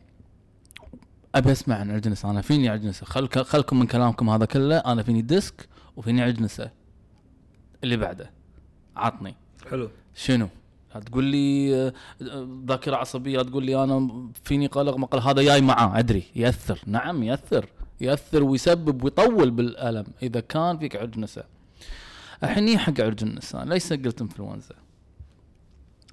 أبي 1.34 1.52
أسمع 1.52 1.76
عن 1.76 1.90
عرج 1.90 2.08
نسا 2.08 2.30
أنا 2.30 2.40
فيني 2.40 2.92
خل 2.92 3.28
خلكم 3.28 3.78
من 3.78 3.86
كلامكم 3.86 4.30
هذا 4.30 4.44
كله. 4.44 4.78
أنا 4.78 5.02
فيني 5.02 5.22
disc 5.22 5.68
وفيني 5.96 6.22
عرج 6.22 6.40
نسا 6.40 6.72
اللي 7.84 7.96
بعده. 7.96 8.30
عطني. 8.96 9.34
حلو. 9.70 9.90
شنو؟ 10.14 10.48
تقول 11.06 11.24
لي 11.24 11.92
ذاكرة 12.68 12.96
عصبية 12.96 13.42
تقول 13.42 13.64
لي 13.64 13.84
أنا 13.84 14.28
فيني 14.44 14.66
قلق 14.66 14.96
مقل 14.96 15.18
هذا 15.18 15.42
جاي 15.42 15.60
معاه. 15.60 15.98
أدري. 15.98 16.24
يأثر. 16.36 16.80
نعم 16.86 17.22
يأثر. 17.22 17.66
يأثر 18.00 18.42
ويسبب 18.42 19.04
ويطول 19.04 19.50
بالألم. 19.50 20.06
إذا 20.22 20.40
كان 20.40 20.78
فيك 20.78 20.96
عرج 20.96 21.18
نساء. 21.18 21.46
الحين 22.42 22.64
نيجي 22.64 22.78
حق 22.78 23.00
عرج 23.00 23.24
النساء 23.24 23.64
ليس 23.64 23.92
قلت 23.92 24.20
انفلونزا. 24.20 24.74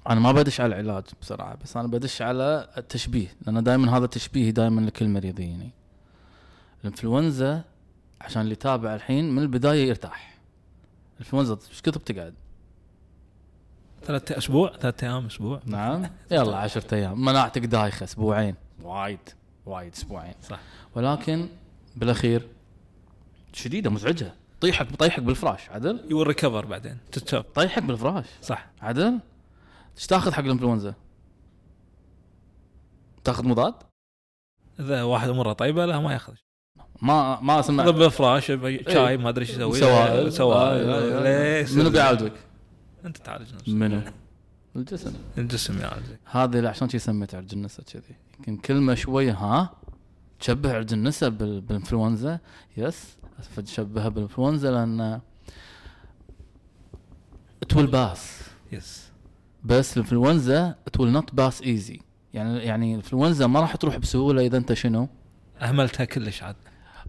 أنا 0.08 0.20
ما 0.20 0.32
بدش 0.32 0.60
على 0.60 0.80
العلاج 0.80 1.04
بصراحة 1.20 1.54
بس 1.54 1.76
أنا 1.76 1.88
بدش 1.88 2.22
على 2.22 2.68
التشبيه 2.76 3.28
لأن 3.46 3.62
دائما 3.62 3.96
هذا 3.96 4.06
تشبيهي 4.06 4.50
دائما 4.50 4.80
لكل 4.80 5.08
مريض 5.08 5.40
يجيني. 5.40 5.70
الانفلونزا 6.80 7.64
عشان 8.20 8.42
اللي 8.42 8.52
يتابع 8.52 8.94
الحين 8.94 9.30
من 9.30 9.42
البداية 9.42 9.88
يرتاح. 9.88 10.38
الانفلونزا 11.14 11.58
إيش 11.70 11.82
كثر 11.82 11.98
بتقعد؟ 11.98 12.34
ثلاث 14.06 14.32
أسبوع 14.32 14.76
ثلاث 14.76 15.04
أيام 15.04 15.26
أسبوع 15.26 15.60
نعم 15.64 16.10
يلا 16.30 16.56
عشرة 16.56 16.94
أيام 16.94 17.24
مناعتك 17.24 17.64
دايخة 17.64 18.04
أسبوعين 18.04 18.54
وايد 18.82 19.18
وايد 19.66 19.92
أسبوعين 19.92 20.34
صح 20.42 20.60
ولكن 20.94 21.48
بالأخير 21.96 22.48
شديدة 23.52 23.90
مزعجة 23.90 24.32
طيحك 24.60 24.92
بطيحك 24.92 25.22
بالفراش 25.22 25.70
عدل؟ 25.70 26.00
يو 26.10 26.22
ريكفر 26.22 26.66
بعدين 26.66 26.98
تتشاف 27.12 27.44
طيحك 27.54 27.82
بالفراش. 27.82 28.26
صح. 28.42 28.66
عدل؟ 28.82 29.18
إيش 29.96 30.06
تاخذ 30.06 30.32
حق 30.32 30.44
الإنفلونزا؟ 30.44 30.94
تاخذ 33.24 33.46
مضاد؟ 33.48 33.74
إذا 34.80 35.02
واحد 35.02 35.28
اموره 35.28 35.52
طيبة 35.52 35.86
لا 35.86 36.00
ما 36.00 36.12
ياخذ. 36.12 36.34
ما 37.02 37.40
ما 37.40 37.60
اسمع 37.60 37.84
ضب 37.84 38.08
فراش 38.08 38.46
شاي 38.88 39.16
ما 39.16 39.28
أدري 39.28 39.42
إيش 39.44 39.50
يسوي. 39.50 39.80
سوائل. 39.80 40.32
سوائل. 40.32 40.90
آه، 40.90 41.22
ليه 41.22 41.76
منو 41.76 41.90
بيعالجك؟ 41.90 42.32
أنت 43.04 43.16
تعالج 43.16 43.54
نفسك. 43.54 43.68
منو؟ 43.68 44.00
الجسم. 44.76 45.12
الجسم 45.38 45.78
يعالجك. 45.80 46.18
اللي 46.56 46.68
عشان 46.68 46.88
شي 46.88 46.98
سميت 46.98 47.34
عرج 47.34 47.52
النساء 47.52 47.86
كذي. 47.86 48.16
يمكن 48.38 48.56
كلمة 48.56 48.94
شوية 48.94 49.32
ها؟ 49.32 49.70
تشبه 50.40 50.74
عرج 50.74 50.92
النساء 50.92 51.30
بال- 51.30 51.60
بالإنفلونزا. 51.60 52.38
يس 52.76 53.16
فتشبهها 53.42 54.08
بالإنفلونزا 54.08 54.70
لأن 54.70 55.20
it 57.64 57.76
will 57.76 57.90
pass. 57.92 58.18
يس 58.72 59.10
بس 59.64 59.96
الإنفلونزا 59.96 60.74
it 60.90 61.00
will 61.00 61.22
not 61.22 61.40
pass 61.40 61.60
easy. 61.60 62.00
يعني 62.34 62.58
يعني 62.58 62.90
الإنفلونزا 62.90 63.46
ما 63.46 63.60
راح 63.60 63.76
تروح 63.76 63.96
بسهولة 63.96 64.46
إذا 64.46 64.56
أنت 64.56 64.72
شنو؟ 64.72 65.08
أهملتها 65.62 66.04
كلش 66.04 66.42
عاد. 66.42 66.56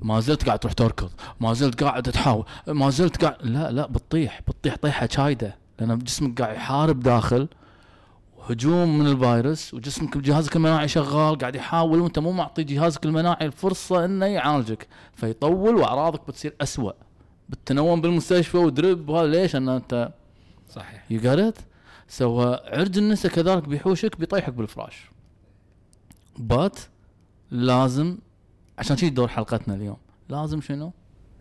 ما 0.02 0.20
زلت 0.20 0.46
قاعد 0.46 0.60
تروح 0.60 0.74
تركض. 0.74 1.12
ما 1.40 1.54
زلت 1.54 1.84
قاعد 1.84 2.04
تحاول. 2.04 2.46
ما 2.68 2.90
زلت 2.90 3.26
قاعد 3.26 3.46
لا 3.46 3.72
لا 3.72 3.88
بتطيح. 3.88 4.42
بتطيح 4.48 4.76
طيحة 4.76 5.08
شايدة. 5.12 5.56
لأن 5.80 6.00
جسمك 6.00 6.42
قاعد 6.42 6.56
يحارب 6.56 7.00
داخل. 7.00 7.48
هجوم 8.50 9.00
من 9.00 9.08
الفيروس 9.08 9.74
وجسمك 9.74 10.18
جهازك 10.18 10.56
المناعي 10.56 10.88
شغال 10.88 11.38
قاعد 11.38 11.56
يحاول 11.56 12.00
وانت 12.02 12.20
مو 12.20 12.32
معطي 12.32 12.64
جهازك 12.64 13.06
المناعي 13.06 13.46
الفرصة 13.46 14.06
إنه 14.06 14.26
يعالجك. 14.26 14.88
فيطول 15.14 15.76
وأعراضك 15.76 16.28
بتصير 16.28 16.56
أسوأ. 16.62 16.92
بالتنوم 17.50 18.02
بالمستشفى 18.02 18.58
ودرب 18.58 19.10
وهذا 19.10 19.28
ليش؟ 19.28 19.56
ان 19.56 19.70
أنت 19.70 20.14
صحيح. 20.70 21.06
يو 21.12 21.20
جت 21.22 21.58
سو 22.08 22.42
عرج 22.66 22.98
النساء 22.98 23.32
كذلك 23.32 23.68
بيحوشك 23.68 24.20
بيطيحك 24.20 24.54
بالفراش. 24.54 25.12
بات 26.38 26.80
لازم 27.52 28.18
عشان 28.80 28.98
شي 28.98 29.10
دور 29.10 29.28
حلقتنا 29.28 29.76
اليوم 29.76 29.98
لازم 30.30 30.62
شنو؟ 30.62 30.92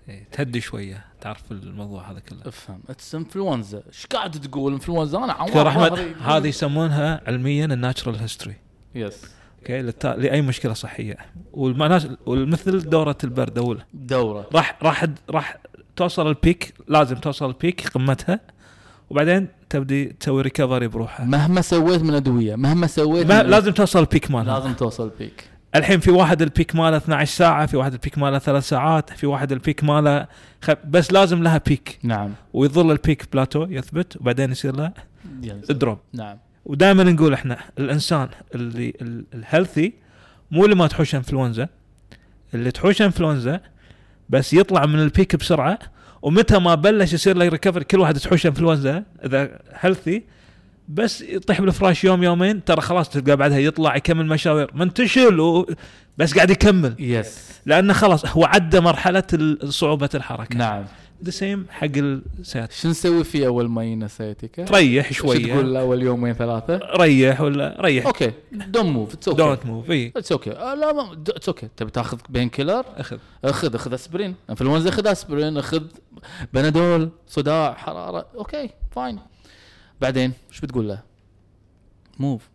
إيه، 0.09 0.29
تهدي 0.33 0.61
شوية 0.61 1.05
تعرف 1.21 1.53
الموضوع 1.53 2.11
هذا 2.11 2.21
كله. 2.21 2.39
افهم. 2.47 2.81
اتس 2.89 3.15
انفلونزا 3.15 3.83
إيش 3.89 4.07
قاعد 4.07 4.31
تقول؟ 4.31 4.73
انفلونزا 4.73 5.19
أنا 5.19 5.47
دكتور 5.47 5.69
احمد. 5.69 6.15
هذه 6.23 6.47
يسمونها 6.47 7.21
علميا 7.27 7.65
ال 7.65 7.71
natural 7.71 8.17
history 8.17 8.57
yes 8.95 9.25
okay 9.59 9.83
للت... 9.83 10.07
لأي 10.07 10.43
مشكلة 10.43 10.73
صحية. 10.73 11.17
والمناش... 11.53 12.07
والمثل 12.27 12.89
دورة 12.91 13.17
البرد 13.25 13.59
اول 13.59 13.83
دورة. 13.95 14.49
راح 14.55 14.79
راح 14.83 15.05
راح 15.31 15.57
توصل 15.97 16.29
ال 16.29 16.38
peak 16.38 16.75
لازم 16.89 17.17
توصل 17.17 17.49
ال 17.49 17.57
peak 17.57 17.89
قمتها. 17.89 18.41
وبعدين 19.11 19.49
تبدي 19.71 20.05
تسوي 20.05 20.43
recovery 20.43 20.89
بروحها. 20.89 21.27
مهما 21.27 21.61
سويت 21.61 22.03
من 22.03 22.15
أدوية 22.15 22.57
مهما 22.57 22.87
سويت 22.87 23.27
ما 23.27 23.43
من 23.43 23.51
لازم 23.51 23.73
توصل 23.73 24.01
ال 24.01 24.07
peak 24.07 24.31
مالها. 24.31 24.59
لازم 24.59 24.75
توصل 24.75 25.11
peak 25.19 25.51
الحين 25.79 26.01
في 26.01 26.11
واحد 26.11 26.43
ال 26.43 26.50
peak 26.50 26.77
ماله 26.77 26.97
12 26.97 27.35
ساعة 27.37 27.67
في 27.67 27.77
واحد 27.77 27.93
ال 27.93 27.98
peak 27.98 28.19
ماله 28.19 28.39
ثلاث 28.39 28.69
ساعات 28.69 29.11
في 29.11 29.27
واحد 29.27 29.53
ال 29.53 29.59
peak 29.59 29.85
ماله 29.85 30.27
خ... 30.63 30.71
بس 30.89 31.13
لازم 31.13 31.43
لها 31.43 31.61
peak. 31.67 31.99
نعم. 32.03 32.31
ويظل 32.53 32.91
ال 32.91 32.98
peak 32.98 33.29
plateau 33.33 33.67
يثبت 33.71 34.17
وبعدين 34.17 34.51
يصير 34.51 34.77
له. 34.77 34.93
drop 35.71 35.99
نعم. 36.13 36.39
ودائما 36.65 37.03
نقول 37.03 37.33
إحنا 37.33 37.59
الإنسان 37.79 38.29
اللي 38.55 38.93
ال- 39.03 39.25
ال 39.35 39.42
healthy 39.42 39.93
مو 40.51 40.65
اللي 40.65 40.77
ما 40.77 40.87
تحوش 40.87 41.15
إنفلونزا. 41.15 41.69
اللي 42.55 42.71
تحوش 42.71 43.03
إنفلونزا 43.03 43.61
بس 44.29 44.53
يطلع 44.53 44.87
من 44.87 44.99
ال 45.01 45.08
peak 45.08 45.37
بسرعة 45.37 45.79
ومتى 46.23 46.59
ما 46.59 46.75
بلش 46.75 47.13
يصير 47.13 47.37
له 47.37 47.49
recovery 47.49 47.85
كل 47.85 47.99
واحد 48.01 48.15
تحوش 48.19 48.47
إنفلونزا 48.47 49.05
إذا 49.25 49.59
healthy 49.81 50.25
بس 50.89 51.23
يطيح 51.23 51.61
بالفراش 51.61 52.05
يوم 52.05 52.23
يومين 52.23 52.65
ترى 52.65 52.81
خلاص 52.81 53.09
تلقى 53.09 53.37
بعدها 53.37 53.59
يطلع 53.59 53.97
يكمل 53.97 54.27
مشاوير. 54.27 54.71
منتشل 54.75 55.41
و... 55.41 55.67
بس 56.19 56.35
قاعد 56.35 56.51
يكمل. 56.51 56.95
yes 56.99 57.61
لأنه 57.67 57.93
خلاص 57.93 58.27
هو 58.27 58.45
عدى 58.45 58.81
مرحلة 58.81 59.57
صعوبة 59.65 60.11
الحركة. 60.15 60.57
نعم. 60.57 60.85
the 61.25 61.31
same 61.31 61.67
حق 61.71 61.87
السيارة 61.97 62.69
شو 62.81 62.89
نسوي 62.89 63.25
فيه 63.25 63.47
أول 63.47 63.69
ما 63.69 63.85
يجينا 63.85 64.09
sciatica؟ 64.09 64.65
تريح 64.65 65.13
شو 65.13 65.33
تقول 65.33 65.43
شوية 65.43 65.81
أول 65.81 66.03
يومين 66.03 66.33
ثلاثة؟ 66.33 66.81
ريح 66.97 67.41
ولا 67.41 67.77
ريح. 67.81 68.07
okay. 68.07 68.33
don't 68.53 68.87
move 68.87 69.15
it's 69.15 69.29
okay 69.29 69.43
don't 69.43 69.67
move 69.67 69.91
اي 69.91 70.13
it's 70.17 70.33
okay 70.33 70.51
لا 70.51 71.13
it's 71.29 71.49
okay 71.49 71.69
تبي 71.77 71.91
تاخذ 71.91 72.19
painkiller 72.29 72.85
أخذ 72.97 73.19
أخذ 73.45 73.75
اخذ 73.75 73.95
اسبرين 73.95 74.35
انفلونزا 74.51 74.89
أخذ 74.89 75.07
اسبرين 75.07 75.59
أخذ 75.59 75.83
بنادول 76.55 77.11
صداع 77.27 77.75
حرارة. 77.75 78.27
okay 78.35 78.71
fine 78.91 79.19
بعدين 80.01 80.33
إيش 80.51 80.61
بتقول 80.61 80.89
له؟ 80.89 81.03
move 82.19 82.49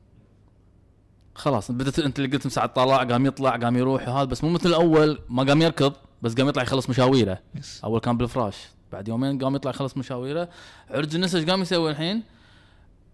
خلاص 1.36 1.72
بدت 1.72 2.00
أنت 2.00 2.20
اللي 2.20 2.30
قلت 2.32 2.46
مساعد 2.46 2.74
طلع 2.74 3.04
قام 3.04 3.26
يطلع 3.26 3.58
قام 3.58 3.78
يروح 3.78 4.08
وهذا 4.08 4.24
بس 4.24 4.44
مو 4.44 4.50
مثل 4.50 4.70
الأول 4.70 5.20
ما 5.30 5.44
قام 5.44 5.62
يركض 5.62 5.94
بس 6.22 6.34
قام 6.36 6.48
يطلع 6.48 6.64
يخلص 6.64 6.90
مشاويره. 6.90 7.40
yes 7.56 7.84
أول 7.84 8.00
كان 8.00 8.18
بالفراش. 8.18 8.58
بعد 8.92 9.08
يومين 9.08 9.40
قام 9.44 9.56
يطلع 9.56 9.72
يخلص 9.72 9.98
مشاويره. 9.98 10.50
عرق 10.90 11.16
النسا 11.16 11.38
إيش 11.40 11.50
قام 11.50 11.62
يسوي 11.62 11.92
الحين؟ 11.92 12.24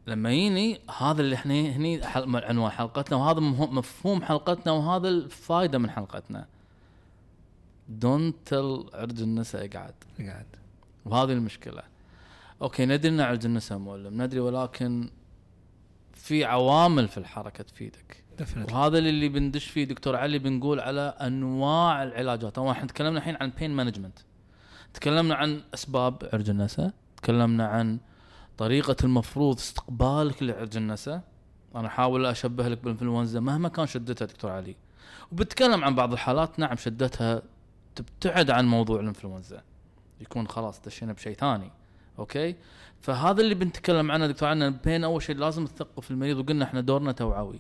لما 0.08 0.32
يجيني 0.32 0.80
هذا 0.98 1.22
اللي 1.22 1.36
إحنا 1.36 1.54
هني 1.54 2.06
حل- 2.06 2.36
عنوان 2.44 2.72
حلقتنا 2.72 3.18
وهذا 3.18 3.40
مفهوم 3.40 4.22
حلقتنا 4.22 4.72
وهذا 4.72 5.08
الفائده 5.10 5.78
من 5.78 5.90
حلقتنا. 5.90 6.46
don't 7.90 8.36
tell 8.46 8.86
عرق 8.94 9.22
النساء 9.22 9.66
اقعد 9.66 9.94
قاعد؟ 10.20 10.46
وهذه 11.06 11.32
المشكلة. 11.32 11.82
okay 12.62 12.86
ندري 12.86 13.12
ان 13.12 13.22
عرق 13.22 13.46
النساء 13.46 13.78
مؤلم 13.78 14.22
ندري 14.22 14.40
ولكن 14.40 15.10
في 16.14 16.46
عوامل 16.46 17.08
في 17.08 17.18
الحركة 17.18 17.64
تفيدك. 17.64 18.24
وهذا 18.72 18.98
اللي 18.98 19.30
بندش 19.30 19.66
فيه 19.66 19.84
دكتور 19.84 20.16
علي 20.16 20.40
بنقول 20.40 20.80
على 20.80 21.02
أنواع 21.02 22.04
العلاجات. 22.04 22.56
طبعا 22.56 22.72
إحنا 22.72 22.88
تكلمنا 22.88 23.18
الحين 23.20 23.38
عن 23.42 23.52
pain 23.60 23.72
management 23.72 24.20
تكلمنا 24.94 25.36
عن 25.36 25.62
أسباب 25.74 26.30
عرق 26.34 26.50
النساء. 26.50 26.94
تكلمنا 27.18 27.68
عن 27.68 28.00
طريقة 28.58 28.96
المفروض 29.04 29.56
استقبالك 29.56 30.44
لعرق 30.44 30.78
النساء. 30.78 31.22
أنا 31.76 31.88
أحاول 31.88 32.26
أشبه 32.26 32.68
لك 32.68 32.78
بالإنفلونزا 32.78 33.40
مهما 33.40 33.70
كان 33.70 33.88
شدتها 33.88 34.26
دكتور 34.26 34.52
علي. 34.52 34.76
وبتكلم 35.32 35.84
عن 35.84 35.96
بعض 35.96 36.12
الحالات. 36.14 36.60
نعم 36.60 36.76
شدتها 36.76 37.42
تبتعد 37.96 38.52
عن 38.52 38.68
موضوع 38.68 39.00
الإنفلونزا. 39.00 39.62
يكون 40.22 40.48
خلاص 40.48 40.82
دشينا 40.82 41.14
بشيء 41.14 41.34
ثاني. 41.34 41.72
okay؟ 42.20 42.56
فهذا 43.02 43.42
اللي 43.42 43.56
بنتكلم 43.56 44.12
عنه 44.12 44.28
دكتور 44.28 44.50
عنا 44.50 44.70
بين 44.70 45.04
أول 45.04 45.22
شيء 45.22 45.36
لازم 45.36 45.66
تثقف 45.66 46.12
المريض 46.12 46.38
وقلنا 46.38 46.66
إحنا 46.66 46.82
دورنا 46.82 47.12
توعوي. 47.12 47.60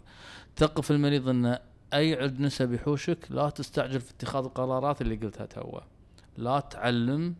ثقف 0.57 0.91
المريض 0.91 1.29
إن 1.29 1.57
أي 1.93 2.13
عد 2.21 2.39
نسا 2.39 2.65
بيحوشك 2.65 3.17
لا 3.29 3.49
تستعجل 3.49 3.99
في 3.99 4.11
اتخاذ 4.11 4.43
القرارات 4.43 5.01
اللي 5.01 5.15
قلتها 5.15 5.45
توا 5.45 5.79
لا 6.37 6.59
تعلم 6.59 7.35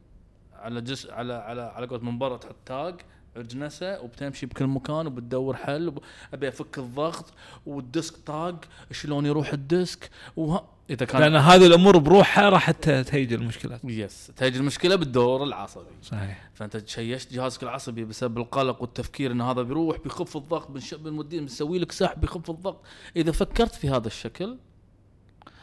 على 0.53 0.81
جزء 0.81 1.13
على 1.13 1.33
على 1.33 1.62
على 1.62 1.88
قولت 1.88 2.03
من 2.03 2.17
برا 2.17 2.38
تحط 2.38 2.55
تاج 2.65 2.95
عرج 3.38 3.58
نسا 3.58 4.00
وبتمشي 4.00 4.46
بكل 4.46 4.67
مكان 4.67 5.08
وبتدور 5.08 5.56
حل 5.56 5.88
وب- 5.88 6.00
أبي 6.34 6.48
أفك 6.48 6.77
الضغط 6.77 7.25
والديسك 7.65 8.15
طاق 8.25 8.65
شلون 8.91 9.25
يروح 9.25 9.53
الديسك؟ 9.53 10.10
وها 10.36 10.67
إذا 10.89 11.06
كان 11.06 11.22
لأن 11.22 11.36
هذه 11.36 11.65
الأمور 11.65 11.98
بروحها 11.98 12.50
راح 12.50 12.72
تهيج 12.72 13.34
المشكلات. 13.34 13.82
يس 13.84 14.32
تجي 14.36 14.58
المشكلة 14.60 14.96
بالدور 14.96 15.44
العصبي. 15.44 15.86
صحيح. 16.03 16.50
فأنت 16.53 16.88
شيشت 16.89 17.34
جهازك 17.34 17.63
العصبي 17.63 18.06
بسبب 18.06 18.38
القلق 18.38 18.82
والتفكير 18.82 19.32
إن 19.32 19.41
هذا 19.41 19.62
بيروح 19.62 19.98
بيخف 20.00 20.38
الضغط 20.38 20.72
بنش- 20.72 20.94
بنوديه 20.94 21.39
بنسوي 21.39 21.79
لك 21.79 21.91
سحب 21.91 22.22
بيخف 22.22 22.50
الضغط. 22.50 22.82
إذا 23.15 23.32
فكرت 23.32 23.75
في 23.75 23.89
هذا 23.89 24.08
الشكل 24.08 24.58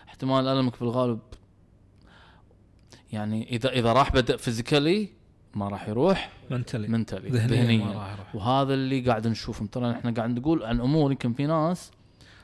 احتمال 0.08 0.48
ألمك 0.48 0.74
في 0.74 0.82
الغالب 0.82 1.20
يعني 3.12 3.50
إذا 3.56 3.68
إذا 3.72 3.92
راح 3.92 4.12
بدأ 4.12 4.36
physically 4.36 5.08
ما 5.56 5.68
راح 5.68 5.88
يروح 5.88 6.30
mentally 6.50 6.88
mentally 6.88 7.28
ذهنيا 7.28 7.84
ما 7.84 7.92
راح 7.92 8.12
يروح. 8.12 8.34
وهذا 8.34 8.74
اللي 8.74 9.00
قاعد 9.00 9.26
نشوفه 9.26 9.66
ترى 9.66 9.90
إحنا 9.90 10.10
قاعد 10.10 10.38
نقول 10.38 10.64
عن 10.64 10.80
أمور 10.80 11.12
يمكن 11.12 11.32
في 11.32 11.46
ناس 11.46 11.90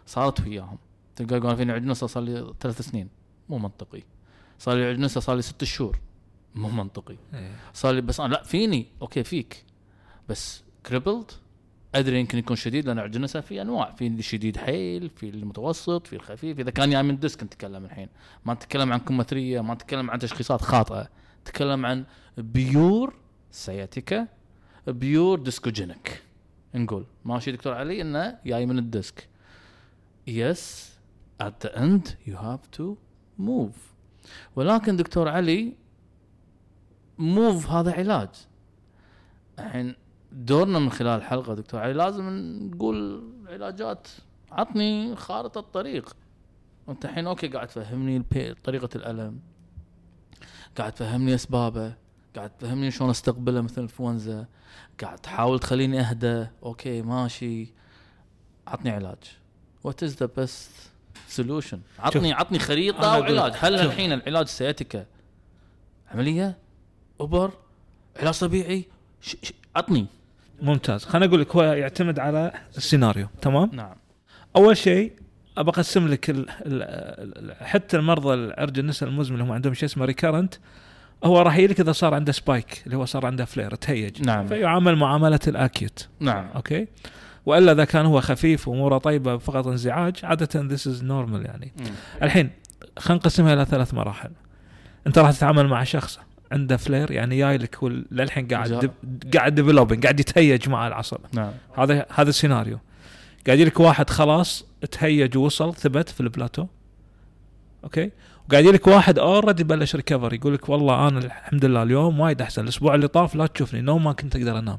صارت 0.07 0.41
وياهم. 0.41 0.79
تلقى 1.17 1.37
يقول 1.37 1.57
فيني 1.57 1.73
عندنا 1.73 1.95
صار 1.95 2.23
لي 2.23 2.55
ثلاث 2.61 2.81
سنين. 2.81 3.09
مو 3.49 3.59
منطقي. 3.59 4.03
صار 4.59 4.77
لي 4.77 4.85
عندنا 4.85 5.09
صار 5.09 5.37
لي 5.37 5.43
ست 5.43 5.65
شهور. 5.65 5.99
مو 6.55 6.69
منطقي. 6.69 7.17
إيه. 7.35 7.53
صار 7.75 7.95
لي 7.95 8.01
بس 8.01 8.21
أنا 8.21 8.33
لا 8.33 8.43
فيني. 8.43 8.87
okay 9.03 9.25
فيك. 9.25 9.65
بس 10.29 10.63
crippled 10.87 11.31
أدري 11.95 12.21
يمكن 12.21 12.39
يكون 12.39 12.57
شديد 12.57 12.87
لأن 12.87 12.99
عندنا 12.99 13.27
في 13.27 13.63
أنواع. 13.63 13.91
في 13.91 14.07
اللي 14.07 14.23
شديد 14.23 14.57
حيل 14.57 15.11
في 15.17 15.29
المتوسط 15.29 16.07
في 16.07 16.17
الخفيف. 16.17 16.61
إذا 16.61 16.71
كان 16.71 16.91
جاي 16.91 17.03
من 17.03 17.19
disc 17.19 17.43
نتكلم 17.43 17.85
الحين. 17.85 18.09
ما 18.45 18.55
نتكلم 18.55 18.93
عن 18.93 18.99
كمثريه 18.99 19.61
ما 19.61 19.75
نتكلم 19.75 20.11
عن 20.11 20.19
تشخيصات 20.19 20.63
خاطئة. 20.63 21.09
نتكلم 21.41 21.87
عن 21.87 22.05
pure 22.39 23.15
sciatica 23.51 24.29
pure 24.87 25.39
discogenic. 25.39 26.23
نقول 26.75 27.07
ماشي 27.25 27.53
دكتور 27.53 27.73
علي 27.73 28.01
إنه 28.01 28.39
جاي 28.47 28.67
من 28.67 28.79
ال 28.79 28.87
disc. 28.87 29.29
yes 30.27 30.91
at 31.43 31.67
the 31.67 31.71
end 31.71 32.29
you 32.29 32.35
have 32.35 32.79
to 32.79 32.85
move. 33.41 33.79
ولكن 34.57 34.97
دكتور 34.97 35.29
علي 35.29 35.77
move 37.19 37.71
هذا 37.71 37.93
علاج. 37.93 38.29
الحين 39.59 39.95
دورنا 40.33 40.79
من 40.79 40.91
خلال 40.91 41.19
الحلقة 41.19 41.55
دكتور 41.55 41.81
علي. 41.81 41.93
لازم 41.93 42.29
نقول 42.71 43.23
علاجات. 43.47 44.09
عطني 44.51 45.17
خارطة 45.17 45.59
الطريق. 45.59 46.17
أنت 46.89 47.05
الحين 47.05 47.27
okay 47.27 47.49
قاعد 47.49 47.69
تفهمني 47.69 48.25
طريقة 48.65 48.89
الألم. 48.95 49.41
قاعد 50.79 50.93
تفهمني 50.93 51.35
أسبابه 51.35 51.95
قاعد 52.37 52.51
تفهمني 52.51 52.91
شلون 52.91 53.11
أستقبله 53.11 53.61
مثل 53.61 53.75
الإنفلونزا 53.77 54.47
قاعد 55.01 55.19
تحاول 55.19 55.59
تخليني 55.59 56.01
اهدى 56.01 56.47
okay 56.63 57.03
ماشي. 57.03 57.73
عطني 58.67 58.91
علاج. 58.91 59.19
what 59.85 60.03
is 60.03 60.17
the 60.17 60.29
best 60.37 60.71
solution 61.29 61.81
عطني 61.99 62.33
عطني 62.33 62.59
خريطة 62.59 63.19
وعلاج. 63.19 63.53
هل. 63.59 63.75
الحين 63.75 64.13
العلاج 64.13 64.47
sciatica 64.47 65.07
عملية؟ 66.15 66.59
أوبر؟ 67.21 67.53
علاج 68.17 68.39
طبيعي؟ 68.39 68.85
ش... 69.21 69.37
ش... 69.43 69.53
عطني. 69.77 70.07
ممتاز. 70.63 71.05
خليني 71.05 71.27
أقول 71.27 71.41
لك 71.41 71.57
هو 71.57 71.63
يعتمد 71.63 72.19
على 72.19 72.53
السيناريو. 72.77 73.29
تمام؟ 73.43 73.71
نعم. 73.73 73.97
أول 74.57 74.77
شيء 74.77 75.13
ابى 75.59 75.71
أقسم 75.71 76.09
لك 76.09 76.31
ال 76.31 76.51
ال 76.51 76.83
ال 77.51 77.67
حتى 77.67 77.97
المرضى 77.97 78.35
العرق 78.35 78.79
النساء 78.79 79.09
المزمن 79.09 79.35
اللي 79.35 79.45
هم 79.45 79.53
عندهم 79.53 79.75
شيء 79.75 79.89
اسمه 79.89 80.05
recurrent 80.05 80.55
هو 81.25 81.43
راح 81.43 81.57
يجي 81.57 81.67
لك 81.67 81.81
إذا 81.81 81.93
صار 81.93 82.15
عنده 82.15 82.33
spike 82.33 82.83
اللي 82.87 82.97
هو 82.97 83.05
صار 83.05 83.27
عنده 83.27 83.45
flare 83.45 83.75
تهيج. 83.75 84.27
نعم. 84.27 84.47
فيعامل 84.47 84.97
معاملة 84.97 85.41
ال 85.49 85.59
acute 85.59 86.09
نعم. 86.21 86.49
okay؟ 86.55 86.87
وإلا 87.47 87.73
إذا 87.73 87.85
كان 87.85 88.07
هو 88.07 88.21
خفيف 88.21 88.69
وأموره 88.69 88.99
طيبة 88.99 89.39
فقط 89.39 89.67
انزعاج 89.67 90.17
عادة 90.23 90.61
this 90.61 90.87
is 90.87 91.05
normal 91.05 91.47
يعني. 91.47 91.73
مم. 91.81 91.87
الحين 92.23 92.51
خلينا 92.99 93.21
نقسمها 93.21 93.55
إلى 93.55 93.65
ثلاث 93.65 93.95
مراحل. 93.95 94.31
أنت 95.07 95.19
راح 95.19 95.31
تتعامل 95.31 95.67
مع 95.67 95.85
شخص 95.85 96.21
عنده 96.53 96.77
flare 96.77 97.11
يعني 97.11 97.39
جاي 97.39 97.59
لك 97.59 97.77
للحين 98.11 98.49
قاعد 98.49 98.73
dev 98.73 98.93
قاعد 99.37 99.55
developing 99.55 100.03
قاعد 100.03 100.21
يتهيج 100.21 100.69
مع 100.69 100.87
العصب. 100.87 101.21
نعم. 101.33 101.51
هذا 101.79 102.07
هذا 102.15 102.29
السيناريو 102.29 102.79
قاعد 103.47 103.59
يجيلك 103.59 103.81
واحد 103.81 104.11
خلاص 104.11 104.65
تهيج 104.91 105.37
ووصل 105.37 105.75
ثبت 105.75 106.09
في 106.09 106.21
ال 106.21 106.26
plateau. 106.26 106.67
okay؟ 107.85 108.11
وقاعد 108.49 108.65
يجيلك 108.65 108.87
واحد 108.87 109.19
already 109.19 109.65
بلش 109.65 109.97
recovery 109.97 110.37
يقول 110.37 110.55
لك 110.55 110.69
والله 110.69 111.09
أنا 111.09 111.19
الحمد 111.19 111.65
لله 111.65 111.83
اليوم 111.83 112.21
وايد 112.21 112.43
أحسن 112.43 112.63
الأسبوع 112.63 112.95
اللي 112.95 113.09
طاف 113.09 113.35
لا 113.35 113.47
تشوفني 113.47 113.81
نوم 113.81 114.05
ما 114.05 114.13
كنت 114.13 114.37
أقدر 114.37 114.59
أنام. 114.59 114.79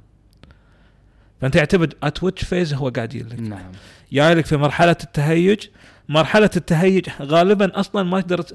فأنت 1.41 1.55
يعتمد 1.55 1.93
at 2.03 2.23
which 2.23 2.43
phase 2.43 2.73
هو 2.73 2.89
قاعد 2.89 3.13
يجيلك 3.13 3.39
نعم. 3.39 3.71
جاي 4.11 4.35
لك 4.35 4.45
في 4.45 4.57
مرحلة 4.57 4.95
التهيج 5.03 5.67
مرحلة 6.09 6.49
التهيج 6.55 7.09
غالبا 7.21 7.79
أصلا 7.79 8.03
ما 8.03 8.21
تقدر 8.21 8.45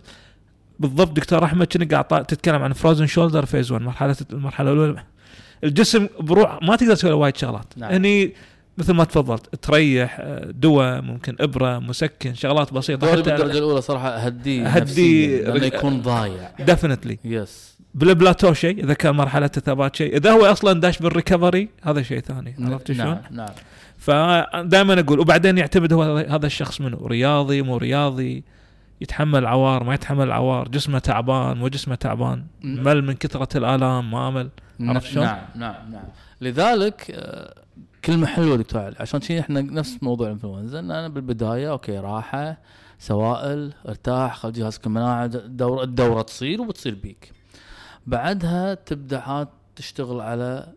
بالضبط 0.79 1.13
دكتور 1.13 1.45
أحمد 1.45 1.67
كأنك 1.67 1.95
قاعد 1.95 2.25
تتكلم 2.27 2.63
عن 2.63 2.73
frozen 2.73 3.07
shoulder 3.07 3.47
phase 3.47 3.73
1 3.73 3.85
مرحلة 3.85 4.17
المرحلة 4.33 4.73
الأولى. 4.73 5.05
الجسم 5.65 6.09
بروح 6.21 6.63
ما 6.63 6.77
تقدر 6.77 6.95
تسوي 6.95 7.11
له 7.11 7.17
وايد 7.17 7.37
شغلات. 7.37 7.65
نعم. 7.77 7.93
هني 7.93 8.35
مثل 8.79 8.93
ما 8.93 9.05
تفضلت 9.05 9.55
تريح 9.55 10.17
آه، 10.21 10.51
دواء 10.51 11.01
ممكن 11.01 11.37
إبرة 11.41 11.79
مسكن 11.79 12.35
شغلات 12.35 12.73
بسيطة. 12.73 13.07
دوري 13.07 13.23
بالدرجة 13.23 13.59
الأولى 13.59 13.81
صراحة 13.81 14.09
اهديه 14.09 14.79
نفسياً، 14.79 15.43
لأنه 15.43 15.67
يكون 15.67 16.03
ضايع. 16.03 16.51
definitely 16.59 17.19
yes 17.25 17.77
بال 17.95 18.08
plateau 18.08 18.53
شيء 18.53 18.85
إذا 18.85 18.95
كان 18.95 19.15
مرحلة 19.15 19.51
الثبات 19.57 19.97
شيء. 19.97 20.17
إذا 20.17 20.31
هو 20.33 20.45
أصلا 20.47 20.81
داش 20.81 20.99
بال 20.99 21.13
recovery 21.13 21.69
هذا 21.83 22.03
شيء 22.03 22.21
ثاني 22.21 22.55
عرفت 22.61 22.93
شلون؟ 22.93 23.07
نعم. 23.07 23.21
نعم 23.31 23.49
فدائما 23.99 25.01
أقول 25.01 25.21
وبعدين 25.21 25.59
يعتمد 25.59 25.93
هو 25.93 26.17
هذا 26.17 26.47
الشخص 26.47 26.81
منه. 26.81 26.99
رياضي 27.07 27.63
مو 27.63 27.77
رياضي 27.77 28.45
يتحمل 29.01 29.47
عوار 29.47 29.85
ما 29.85 29.95
يتحمل 29.95 30.33
عوار. 30.33 30.69
جسمه 30.69 30.99
تعبان 30.99 31.57
مو 31.57 31.69
جسمه 31.69 31.95
تعبان. 31.95 32.45
مل 32.63 33.05
من 33.05 33.15
كثرة 33.15 33.59
الآلام 33.59 34.11
ما 34.11 34.31
مل. 34.31 34.49
عرفت 34.81 35.07
شلون؟ 35.07 35.25
نعم 35.25 35.45
نعم 35.55 35.75
نعم. 35.93 36.05
لذلك 36.41 37.15
كلمة 38.07 38.27
حلوة 38.27 38.57
دكتور 38.57 38.81
علي 38.83 38.97
عشان 39.01 39.21
شي 39.21 39.41
إحنا 39.41 39.61
نفس 39.61 40.03
موضوع 40.03 40.27
الإنفلونزا 40.27 40.79
إن 40.79 40.91
أنا 40.91 41.09
بالبداية 41.09 41.71
أوكي 41.71 41.99
راحة 41.99 42.59
سوائل 42.99 43.73
ارتاح 43.89 44.37
خل 44.37 44.53
جهازك 44.53 44.87
المناعة 44.87 45.25
الدورة, 45.25 45.83
الدورة 45.85 46.23
تصير 46.23 46.61
وبتصير 46.61 46.95
بيك. 46.95 47.33
بعدها 48.07 48.75
تبدأ 48.75 49.19
عاد 49.21 49.49
تشتغل 49.77 50.21
على 50.21 50.73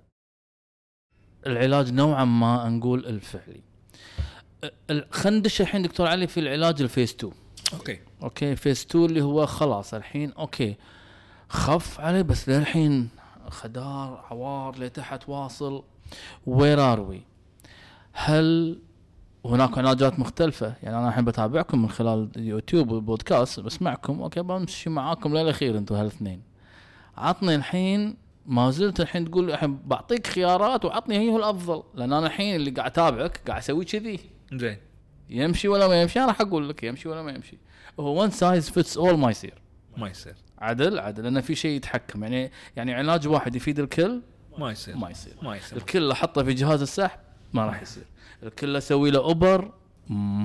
العلاج 1.47 1.91
نوعا 1.93 2.25
ما 2.25 2.69
نقول 2.69 3.05
الفعلي. 3.05 3.61
ال- 4.89 5.05
خلينا 5.11 5.37
ندش 5.39 5.61
الحين 5.61 5.81
دكتور 5.81 6.07
علي 6.07 6.27
في 6.27 6.39
العلاج 6.39 6.81
ال 6.81 6.87
phase 6.87 7.13
2 7.15 7.33
okay. 7.73 7.99
okay 8.23 8.55
phase 8.55 8.85
2 8.85 9.05
اللي 9.05 9.21
هو 9.21 9.45
خلاص 9.45 9.93
الحين 9.93 10.31
okay 10.31 10.75
خف 11.49 11.99
عليه 11.99 12.21
بس 12.21 12.49
للحين 12.49 13.09
خدار 13.47 14.25
عوار 14.31 14.79
لتحت 14.79 15.29
واصل. 15.29 15.83
where 16.45 16.93
are 16.93 16.99
we 16.99 17.21
هل 18.13 18.79
هناك 19.45 19.77
علاجات 19.77 20.19
مختلفة؟ 20.19 20.73
يعني 20.83 20.97
أنا 20.97 21.09
الحين 21.09 21.25
بتابعكم 21.25 21.81
من 21.81 21.89
خلال 21.89 22.29
يوتيوب 22.37 22.91
والبودكاست 22.91 23.59
بسمعكم. 23.59 24.21
okay 24.21 24.41
بمشي 24.41 24.89
معاكم 24.89 25.37
للأخير 25.37 25.77
أنتم 25.77 25.95
هالاثنين. 25.95 26.41
عطني 27.17 27.55
الحين 27.55 28.17
ما 28.45 28.71
زلت 28.71 28.99
الحين 28.99 29.31
تقول 29.31 29.51
الحين 29.51 29.79
بعطيك 29.85 30.27
خيارات 30.27 30.85
وعطني 30.85 31.17
هي 31.17 31.29
هو 31.29 31.37
الأفضل 31.37 31.83
لأن 31.93 32.13
أنا 32.13 32.27
الحين 32.27 32.55
اللي 32.55 32.71
قاعد 32.71 32.91
أتابعك 32.91 33.41
قاعد 33.47 33.59
أسوي 33.59 33.85
كذي. 33.85 34.19
زين. 34.53 34.77
يمشي 35.29 35.67
ولا 35.67 35.87
ما 35.87 36.01
يمشي؟ 36.01 36.19
أنا 36.19 36.27
راح 36.27 36.41
أقول 36.41 36.69
لك 36.69 36.83
يمشي 36.83 37.09
ولا 37.09 37.21
ما 37.21 37.31
يمشي. 37.31 37.57
هو 37.99 38.21
one 38.21 38.29
size 38.29 38.69
fits 38.69 38.97
all 38.97 39.17
ما 39.17 39.31
يصير. 39.31 39.61
ما 39.97 40.09
يصير. 40.09 40.35
عدل 40.59 40.99
عدل 40.99 41.23
لأن 41.23 41.41
في 41.41 41.55
شيء 41.55 41.71
يتحكم. 41.71 42.23
يعني 42.23 42.51
يعني 42.75 42.93
علاج 42.93 43.27
واحد 43.27 43.55
يفيد 43.55 43.79
الكل 43.79 44.21
ما 44.57 44.71
يصير. 44.71 44.97
ما 44.97 45.09
يصير. 45.09 45.33
ما 45.41 45.55
يصير. 45.55 45.77
الكل 45.77 46.11
احطه 46.11 46.43
في 46.43 46.53
جهاز 46.53 46.81
السحب 46.81 47.19
ما 47.53 47.65
راح 47.65 47.81
يصير. 47.81 48.03
الكل 48.43 48.75
أسوي 48.75 49.11
له 49.11 49.19
إبر 49.19 49.71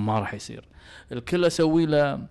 ما 0.05 0.19
راح 0.19 0.33
يصير. 0.33 0.67
الكل 1.11 1.45
أسوي 1.45 1.85
له 1.85 2.27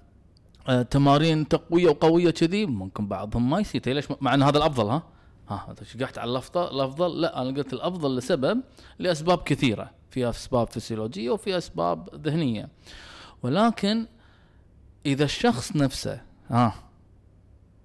آه، 0.68 0.82
تمارين 0.82 1.48
تقوية 1.48 1.88
وقوية 1.88 2.30
كذي 2.30 2.66
ممكن 2.66 3.08
بعضهم 3.08 3.50
ما 3.50 3.60
يصير. 3.60 3.82
ليش؟ 3.86 4.08
مع 4.20 4.34
ان 4.34 4.42
هذا 4.42 4.58
الأفضل 4.58 4.90
ها؟ 4.90 5.02
ها 5.48 5.66
انت 5.70 5.84
شقحت 5.84 6.18
على 6.18 6.30
الافضل 6.30 6.74
الأفضل 6.74 7.20
لا 7.20 7.42
أنا 7.42 7.50
قلت 7.56 7.72
الأفضل 7.72 8.16
لسبب 8.16 8.60
لأسباب 8.98 9.38
كثيرة. 9.42 9.90
في 10.10 10.28
أسباب 10.28 10.66
فسيولوجية 10.66 11.30
وفي 11.30 11.58
أسباب 11.58 12.08
ذهنية. 12.26 12.68
ولكن 13.42 14.06
إذا 15.06 15.24
الشخص 15.24 15.76
نفسه 15.76 16.20
ها 16.50 16.83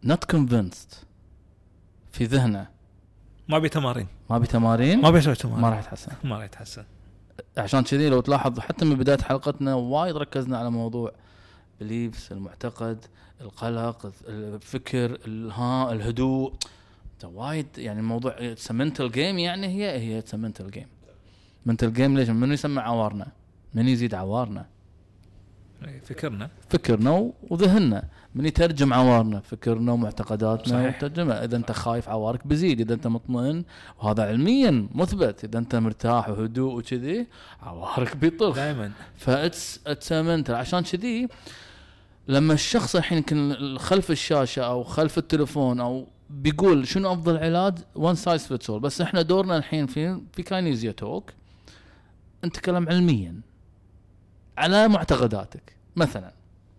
not 0.06 0.36
convinced 0.36 0.96
في 2.12 2.26
ذهنه. 2.26 2.68
ما 3.48 3.60
بي 3.60 3.70
تمارين. 3.70 4.08
ما 4.30 4.38
بتمارين 4.38 5.02
ما 5.02 5.12
بيسوي 5.12 5.36
تمارين. 5.36 5.62
ما 5.62 5.70
راح 5.70 5.80
يتحسن. 5.80 6.12
ما 6.24 6.36
راح 6.36 6.46
يتحسن. 6.46 6.84
عشان 7.58 7.84
كذي 7.84 8.10
لو 8.10 8.22
تلاحظ 8.22 8.60
حتى 8.60 8.86
من 8.86 8.96
بداية 8.96 9.18
حلقتنا 9.18 9.76
وايد 9.76 10.18
ركزنا 10.18 10.58
على 10.58 10.72
موضوع 10.72 11.12
beliefs 11.82 12.28
المعتقد 12.32 13.06
القلق 13.42 14.12
الفكر 14.28 15.20
الها 15.28 15.92
الهدوء. 15.92 16.54
وايد 17.24 17.68
يعني 17.78 18.00
الموضوع 18.00 18.36
it's 18.38 18.72
mental 18.72 19.12
game 19.12 19.40
يعني 19.40 19.68
هي 19.68 20.00
هي 20.00 20.20
it's 20.20 20.36
mental 20.36 20.72
game 20.72 20.88
mental 21.66 21.94
game 21.94 22.18
ليش؟ 22.18 22.30
من 22.30 22.52
يسمع 22.52 22.82
عوارنا؟ 22.82 23.28
من 23.74 23.88
يزيد 23.88 24.14
عوارنا؟ 24.14 24.66
فكرنا. 26.04 26.50
فكرنا 26.70 27.32
وذهننا. 27.50 28.04
من 28.36 28.46
يترجم 28.46 28.94
عوارنا 28.94 29.40
فكرنا 29.40 29.92
ومعتقداتنا 29.92 30.80
صحيح. 30.80 30.98
وترجمها 30.98 31.44
إذا 31.44 31.58
أنت 31.58 31.72
خايف 31.72 32.10
عوارك 32.10 32.48
بزيد. 32.48 32.82
إذا 32.82 32.94
أنت 32.94 33.08
مطمئن 33.08 33.64
وهذا 34.00 34.24
علميا 34.24 34.88
مثبت. 34.96 35.44
إذا 35.44 35.60
أنت 35.60 35.76
مرتاح 35.76 36.30
وهدوء 36.30 36.78
وكذي 36.78 37.28
عوارك 37.62 38.16
بيطخ 38.16 38.56
دائما 38.56 38.92
ف 39.18 39.30
it's 39.30 39.80
it's 39.88 40.12
عشان 40.50 40.80
كذي 40.80 41.28
لما 42.28 42.54
الشخص 42.54 42.96
الحين 42.96 43.18
يمكن 43.18 43.56
خلف 43.78 44.12
الشاشة 44.12 44.62
أو 44.62 44.84
خلف 44.84 45.18
التليفون 45.18 45.80
أو 45.80 46.08
بيقول 46.30 46.88
شنو 46.88 47.14
أفضل 47.14 47.38
علاج؟ 47.38 47.78
one 47.96 48.16
size 48.16 48.48
fits 48.48 48.72
بس 48.72 49.02
إحنا 49.02 49.22
دورنا 49.22 49.58
الحين 49.58 49.88
في 49.88 50.22
في 50.34 50.44
Kinesia 50.44 50.92
Talk 50.92 51.32
نتكلم 52.46 52.90
علميا. 52.90 53.49
على 54.60 54.88
معتقداتك. 54.88 55.76
مثلا 55.96 56.34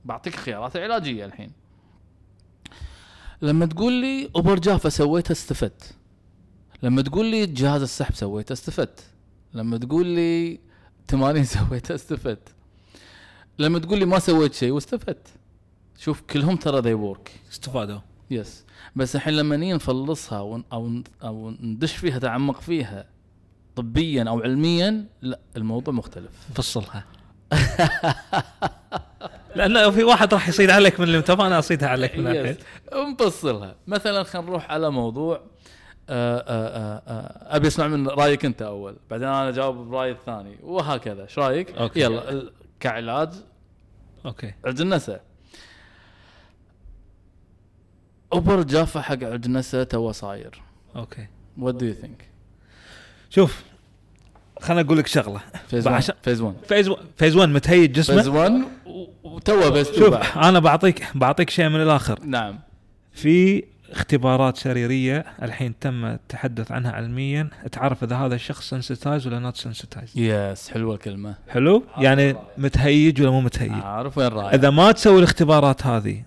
بعطيك 0.05 0.37
خيارات 0.37 0.77
علاجية 0.77 1.25
الحين. 1.25 1.53
لما 3.43 3.67
تقول 3.67 3.93
لي 3.93 4.31
إبر 4.37 4.59
جافة 4.59 4.89
سويتها 4.89 5.33
استفدت. 5.33 5.95
لما 6.83 7.03
تقول 7.03 7.27
لي 7.27 7.47
جهاز 7.47 7.83
السحب 7.83 8.15
سويته 8.15 8.53
استفدت. 8.53 9.05
لما 9.55 9.79
تقول 9.79 10.07
لي 10.07 10.61
تمارين 11.09 11.45
سويتها 11.59 11.95
استفدت. 11.95 12.49
لما 13.59 13.79
تقول 13.79 13.99
لي 13.99 14.05
ما 14.05 14.19
سويت 14.19 14.55
شيء 14.55 14.71
واستفدت. 14.73 15.29
شوف 15.99 16.21
كلهم 16.21 16.57
ترى 16.57 16.81
they 16.81 16.95
work 16.95 17.41
استفادوا. 17.53 17.99
yes 18.31 18.65
بس 18.97 19.17
الحين 19.17 19.35
لما 19.35 19.57
نيجي 19.57 19.73
نفصلها 19.73 20.41
ون- 20.41 20.65
أو 20.73 21.03
أو 21.23 21.51
ندش 21.51 21.97
فيها 21.97 22.19
تعمق 22.19 22.61
فيها 22.61 23.07
طبيا 23.77 24.25
أو 24.29 24.41
علميا 24.43 25.07
لا 25.23 25.41
الموضوع 25.57 25.95
مختلف. 25.95 26.31
فصلها. 26.55 27.05
لأنه 29.57 29.91
في 29.91 30.05
واحد 30.05 30.35
راح 30.35 30.49
يصيد 30.49 30.71
عليك 30.71 31.01
من 31.01 31.07
اللي 31.07 31.25
أنا 31.29 31.59
أصيدها 31.59 31.89
عليك 31.89 32.19
من 32.19 32.27
الحين. 32.27 32.57
نفصلها 32.95 33.77
مثلا 33.87 34.23
خلينا 34.23 34.49
نروح 34.49 34.71
على 34.71 34.91
موضوع 34.91 35.41
آه، 36.11 36.39
آه، 36.39 37.03
آه، 37.07 37.57
أبي 37.57 37.67
أسمع 37.67 37.87
من 37.87 38.09
رأيك 38.09 38.45
أنت 38.45 38.63
أول. 38.63 38.97
بعدين 39.11 39.29
أنا 39.29 39.49
أجاوب 39.49 39.77
برايي 39.77 40.13
الثاني. 40.13 40.59
وهكذا. 40.63 41.23
إيش 41.23 41.39
رأيك؟ 41.39 41.71
أوكي. 41.71 42.01
يلا 42.01 42.53
كعلاج. 42.81 43.29
أوكي. 44.27 44.55
عرج 44.65 44.81
النسا. 44.81 45.21
أوبر 48.33 48.63
جافا 48.63 49.01
حق 49.01 49.25
عرج 49.25 49.45
النسا 49.45 49.85
تو 49.85 50.13
صاير. 50.13 50.63
أوكي. 50.97 51.27
وات 51.59 51.75
دو 51.75 51.87
يو 51.87 51.95
ثينك 51.95 52.29
شوف 53.31 53.63
خليني 54.61 54.81
أقول 54.87 54.99
لك 54.99 55.07
شغلة. 55.07 55.41
فيز 55.69 55.87
1 55.87 55.97
عشان- 55.97 56.15
فيز 56.23 56.41
1 56.41 56.55
فيز 56.69 56.89
و- 56.89 56.97
فيز 57.17 57.37
1 57.37 57.49
متهيج 57.49 57.95
فيز 58.01 58.11
جسمه 58.11 58.35
1 58.39 58.53
و 59.25 59.36
two 59.36 59.71
بس 59.71 59.93
شوف 59.99 60.15
أنا 60.37 60.59
بعطيك 60.59 61.07
بعطيك 61.15 61.51
شيء 61.51 61.69
من 61.69 61.83
الآخر. 61.83 62.19
نعم. 62.25 62.59
في 63.13 63.65
اختبارات 63.91 64.57
سريريه 64.57 65.25
الحين 65.43 65.79
تم 65.79 66.05
التحدث 66.05 66.73
عنها 66.73 66.93
علميا. 66.93 67.49
تعرف 67.73 68.05
إذا 68.05 68.17
هذا 68.17 68.35
الشخص 68.35 68.71
sensitized 68.71 69.27
ولا 69.27 69.39
not 69.39 69.57
sensitized 69.57 70.13
yes 70.17 70.69
حلوة 70.71 70.95
الكلمة. 70.95 71.35
حلو؟ 71.49 71.85
يعني 71.99 72.37
متهيج 72.59 73.23
ولا 73.23 73.31
مو 73.31 73.41
متهيج؟ 73.41 73.73
عارف 73.73 74.19
وين 74.19 74.29
رايح. 74.29 74.53
إذا 74.55 74.71
ما 74.71 74.93
تسوي 74.93 75.19
الاختبارات 75.19 75.87
هذه 75.87 76.23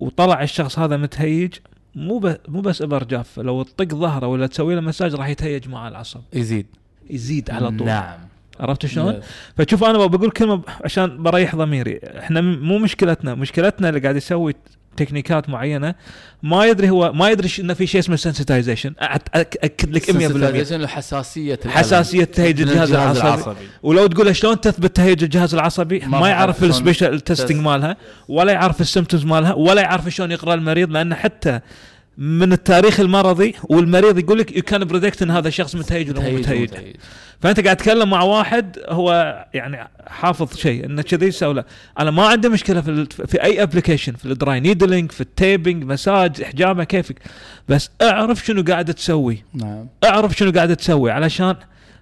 وطلع 0.00 0.42
الشخص 0.42 0.78
هذا 0.78 0.96
متهيج 0.96 1.54
مو. 1.94 2.34
مو 2.48 2.60
بس 2.60 2.82
إبر 2.82 3.04
جافة. 3.04 3.38
لو 3.38 3.62
تطق 3.62 3.94
ظهره 3.94 4.26
ولا 4.26 4.46
تسوي 4.46 4.74
له 4.74 4.80
مساج 4.80 5.14
راح 5.14 5.28
يتهيج 5.28 5.68
مع 5.68 5.88
العصب. 5.88 6.20
يزيد. 6.32 6.66
يزيد 7.10 7.50
على 7.50 7.68
طول. 7.68 7.86
نعم. 7.86 8.18
عرفت 8.60 8.86
شلون؟ 8.86 9.14
yes. 9.14 9.24
فشوف 9.58 9.84
أنا 9.84 10.06
بقول 10.06 10.30
كلمة 10.30 10.62
عشان 10.84 11.22
بريح 11.22 11.56
ضميري. 11.56 12.00
إحنا 12.18 12.40
مو 12.40 12.78
مشكلتنا. 12.78 13.34
مشكلتنا 13.34 13.88
اللي 13.88 14.00
قاعد 14.00 14.16
يسوي 14.16 14.54
تكنيكات 14.96 15.48
معينة 15.48 15.94
ما 16.42 16.66
يدري 16.66 16.90
هو 16.90 17.12
ما 17.12 17.30
يدري 17.30 17.50
انه 17.60 17.74
في 17.74 17.86
شيء 17.86 18.00
اسمه 18.00 18.16
sensitization 18.16 18.94
أكد 19.00 19.90
لك 19.96 20.10
100% 20.10 20.14
Sensitization 20.14 20.72
لحساسيه 20.72 21.54
الألم. 21.54 21.70
حساسية 21.70 22.24
تهيج 22.24 22.62
من 22.62 22.68
الجهاز 22.68 22.92
العصبي. 22.92 23.54
ولو 23.82 24.06
تقول 24.06 24.26
له 24.26 24.32
شلون 24.32 24.60
تثبت 24.60 24.96
تهيج 24.96 25.22
الجهاز 25.22 25.54
العصبي؟ 25.54 25.98
ما 25.98 26.20
ما, 26.20 26.28
يعرف 26.28 26.64
ال 26.64 26.71
special 26.71 27.20
testing. 27.20 27.60
مالها 27.60 27.96
ولا 28.28 28.52
يعرف 28.52 28.80
ال 28.80 28.85
symptoms 28.85 29.24
مالها 29.24 29.52
ولا 29.54 29.82
يعرف 29.82 30.08
شلون 30.08 30.32
يقرأ 30.32 30.54
المريض 30.54 30.90
لأن 30.90 31.14
حتى 31.14 31.60
من 32.18 32.52
التاريخ 32.52 33.00
المرضي 33.00 33.54
والمريض 33.64 34.18
يقول 34.18 34.38
لك 34.38 34.56
you 34.56 34.62
can 34.62 34.84
predict 34.84 35.22
إن 35.22 35.30
هذا 35.30 35.48
الشخص 35.48 35.74
متهيج 35.74 36.10
ولا 36.10 36.20
مو 36.20 36.26
متهيج 36.26 36.40
متهيج. 36.40 36.62
متهيج. 36.70 36.96
فأنت 37.40 37.60
قاعد 37.60 37.76
تتكلم 37.76 38.10
مع 38.10 38.22
واحد 38.22 38.78
هو 38.88 39.44
يعني 39.54 39.88
حافظ 40.06 40.56
شيء 40.56 40.84
إنه 40.86 41.02
كذي 41.02 41.26
يسوي 41.26 41.54
له. 41.54 41.64
أنا 41.98 42.10
ما 42.10 42.26
عندي 42.26 42.48
مشكلة 42.48 42.80
في 42.80 42.90
ال- 42.90 43.06
في 43.26 43.42
أي 43.42 43.62
application 43.62 44.12
في 44.12 44.24
ال 44.26 44.35
dry 44.35 44.60
needling 44.60 45.12
في 45.12 45.20
ال 45.20 45.29
taping 45.29 45.84
مساج 45.84 46.42
حجامه 46.42 46.84
كيفك. 46.84 47.16
بس 47.68 47.90
أعرف 48.02 48.44
شنو 48.44 48.62
قاعد 48.68 48.94
تسوي. 48.94 49.42
نعم. 49.54 49.86
أعرف 50.04 50.36
شنو 50.36 50.52
قاعد 50.52 50.76
تسوي 50.76 51.10
علشان 51.10 51.54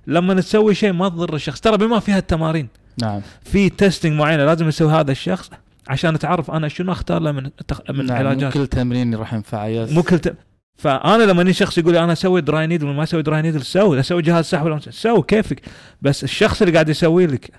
لما 0.06 0.34
تسوي 0.34 0.74
شيء 0.74 0.92
ما 0.92 1.08
تضر 1.08 1.34
الشخص. 1.34 1.60
ترى 1.60 1.76
بما 1.76 2.00
فيها 2.00 2.18
التمارين. 2.18 2.68
نعم. 3.02 3.20
في 3.44 3.68
testing 3.68 4.12
معينة 4.12 4.44
لازم 4.44 4.68
يسوي 4.68 4.92
هذا 4.92 5.12
الشخص. 5.12 5.50
عشان 5.88 6.18
تعرف 6.18 6.50
أنا 6.50 6.68
شنو 6.68 6.92
أختار 6.92 7.22
له 7.22 7.32
من 7.32 7.50
من 7.90 8.06
نعم. 8.06 8.16
علاجات. 8.16 8.56
مو 8.56 8.62
كل 8.62 8.66
تمرين 8.66 9.14
راح 9.14 9.34
ينفع 9.34 9.66
yes. 9.66 9.90
مو 9.90 10.02
كل 10.02 10.18
ت... 10.18 10.34
فأنا 10.76 11.22
لما 11.22 11.42
يجي 11.42 11.52
شخص 11.52 11.78
يقول 11.78 11.96
أنا 11.96 12.12
أسوي 12.12 12.40
dry 12.40 12.66
needle 12.66 12.86
ولا 12.86 12.96
ما 12.96 13.02
أسوي 13.02 13.22
dry 13.22 13.42
needle 13.42 13.62
سوي 13.62 14.00
أسوي 14.00 14.22
جهاز 14.22 14.44
سحب 14.44 14.64
ولا 14.64 14.80
سوي 14.90 15.22
كيفك. 15.22 15.62
بس 16.02 16.24
الشخص 16.24 16.62
اللي 16.62 16.74
قاعد 16.74 16.88
يسوي 16.88 17.26
لك 17.26 17.50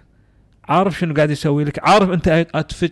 عارف 0.69 0.99
شنو 0.99 1.13
قاعد 1.13 1.31
يسوي 1.31 1.63
لك؟ 1.63 1.79
عارف 1.83 2.09
أنت 2.09 2.47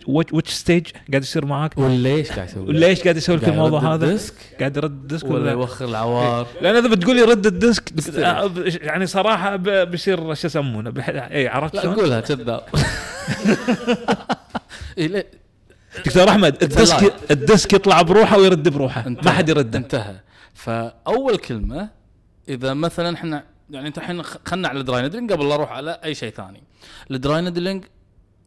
which 0.08 0.48
stage 0.48 0.86
قاعد 1.10 1.22
يصير 1.22 1.46
معك 1.46 1.78
وليش 1.78 2.32
قاعد 2.32 2.48
يسوي؟ 2.48 2.68
وليش 2.68 3.02
قاعد 3.02 3.16
يسوي 3.16 3.36
لك 3.36 3.48
الموضوع 3.48 3.94
هذا؟ 3.94 4.06
ال 4.06 4.11
disc؟ 4.11 4.34
قاعد 4.60 4.76
يرد 4.76 4.90
ال 4.90 4.97
disc 4.97 5.24
ولا 5.24 5.34
ولا 5.34 5.50
يوخر 5.50 5.84
العوار؟ 5.84 6.46
لأن 6.60 6.76
إذا 6.76 6.88
بتقول 6.88 7.16
لي 7.16 7.22
رد 7.22 7.46
ال 7.46 7.56
disc. 7.56 8.08
آه، 8.18 8.50
يعني 8.64 9.06
صراحة 9.06 9.56
بيصير 9.56 10.34
شو 10.34 10.46
يسمونه؟ 10.46 10.92
اي 11.08 11.48
عرفت 11.48 11.74
لا 11.74 11.82
شلون؟ 11.82 11.94
قولها 11.94 12.20
كذاب 12.20 12.48
إيه، 12.48 14.06
دكتور 16.06 16.28
أحمد. 16.28 16.62
ال 16.62 16.72
disc 16.72 17.14
ال 17.30 17.38
disc 17.38 17.72
يطلع 17.72 18.02
بروحه 18.02 18.38
ويرد 18.38 18.68
بروحه 18.68 19.08
ما. 19.08 19.30
حد 19.30 19.48
يرده 19.48 19.78
انتهى 19.78 20.20
فأول 20.54 21.36
كلمة 21.36 21.88
إذا 22.48 22.74
مثلا 22.74 23.14
إحنا 23.14 23.44
يعني 23.70 23.88
إنت 23.88 23.98
الحين 23.98 24.22
خلنا 24.22 24.68
على 24.68 24.80
ال 24.80 24.86
dry 24.86 25.02
needling 25.02 25.32
قبل 25.32 25.48
لا 25.48 25.54
أروح 25.54 25.72
على 25.72 26.00
أي 26.04 26.14
شيء 26.14 26.30
ثاني 26.32 26.62
ال 27.10 27.18
dry 27.18 27.42
needling 27.42 27.84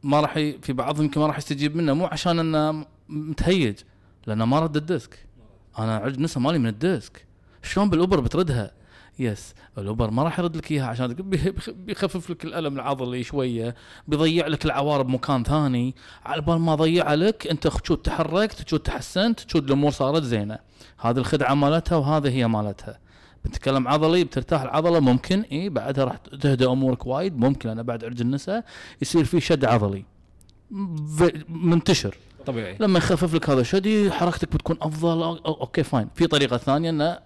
ما 0.04 0.22
راح. 0.22 0.34
في 0.34 0.74
بعضهم 0.74 1.06
يمكن 1.06 1.22
ما 1.22 1.28
راح 1.28 1.38
يستجيب 1.38 1.76
منه 1.76 1.94
مو 1.94 2.06
عشان 2.06 2.40
إنه 2.40 2.86
متهيج 3.10 3.76
لأنه 4.28 4.46
ما 4.46 4.60
رد 4.60 4.78
ال 4.78 4.86
disc 4.86 5.20
أنا 5.80 5.96
عرج 5.96 6.20
نسا 6.20 6.40
مالي 6.40 6.60
من 6.60 6.68
ال 6.68 6.79
disc 6.79 7.26
شلون 7.64 7.90
بالإبر 7.90 8.20
بتردها 8.20 8.72
yes. 9.20 9.54
الإبر 9.78 10.12
ما 10.12 10.24
راح 10.24 10.40
يرد 10.40 10.58
لك 10.58 10.72
إياها 10.72 10.86
عشان 10.86 11.14
بيخفف 11.68 12.30
لك 12.30 12.46
الألم 12.46 12.76
العضلي 12.76 13.24
شوية 13.24 13.76
بيضيع 14.08 14.48
لك 14.48 14.66
العوار 14.66 15.02
بمكان 15.02 15.44
ثاني. 15.44 15.96
على 16.26 16.42
بال 16.42 16.60
ما 16.60 16.76
ضيع 16.76 17.14
لك 17.14 17.48
أنت 17.48 17.68
تشوت 17.68 18.06
تحركت 18.06 18.62
تشوت 18.62 18.86
تحسنت 18.86 19.40
تشوت 19.40 19.64
الأمور 19.64 19.92
صارت 19.92 20.24
زينة. 20.24 20.60
هذه 21.00 21.18
الخدعة 21.18 21.54
مالتها 21.54 21.96
وهذه 21.96 22.30
هي 22.30 22.48
مالتها. 22.48 23.00
بنتكلم 23.46 23.88
عضلي 23.88 24.24
بترتاح 24.24 24.62
العضلة 24.62 25.00
ممكن 25.00 25.42
إي 25.42 25.70
بعدها 25.70 26.06
راح 26.06 26.16
تهدى 26.16 26.66
أمورك 26.66 27.06
وايد 27.06 27.38
ممكن 27.38 27.70
أنا 27.70 27.82
بعد 27.82 28.04
عرج 28.06 28.22
النساء 28.22 28.66
يصير 29.02 29.24
في 29.24 29.40
شد 29.40 29.66
عضلي. 29.66 30.06
منتشر. 31.50 32.18
طبيعي. 32.46 32.78
لما 32.80 32.98
يخفف 32.98 33.34
لك 33.34 33.50
هذا 33.50 33.62
الشد 33.62 34.10
حركتك 34.10 34.54
بتكون 34.54 34.78
أفضل 34.82 35.40
okay 35.46 35.84
fine. 35.84 36.10
في 36.16 36.28
طريقة 36.28 36.58
ثانية 36.58 36.90
انه 36.90 37.20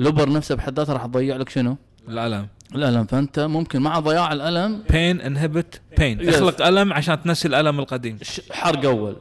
الابر 0.00 0.32
نفسه 0.32 0.54
بحد 0.54 0.78
ذاته 0.78 0.92
راح 0.92 1.06
تضيع 1.06 1.36
لك 1.36 1.48
شنو؟ 1.48 1.76
الألم. 2.08 2.48
الألم. 2.74 3.04
فأنت 3.04 3.38
ممكن 3.38 3.82
مع 3.82 3.98
ضياع 3.98 4.32
الألم 4.32 4.82
بين 4.90 5.20
انهبت 5.20 5.80
بين. 5.98 6.28
اخلق 6.28 6.66
ألم 6.66 6.92
عشان 6.92 7.22
تنسي 7.22 7.48
الألم 7.48 7.80
القديم. 7.80 8.18
حرق 8.50 8.84
أول. 8.84 9.16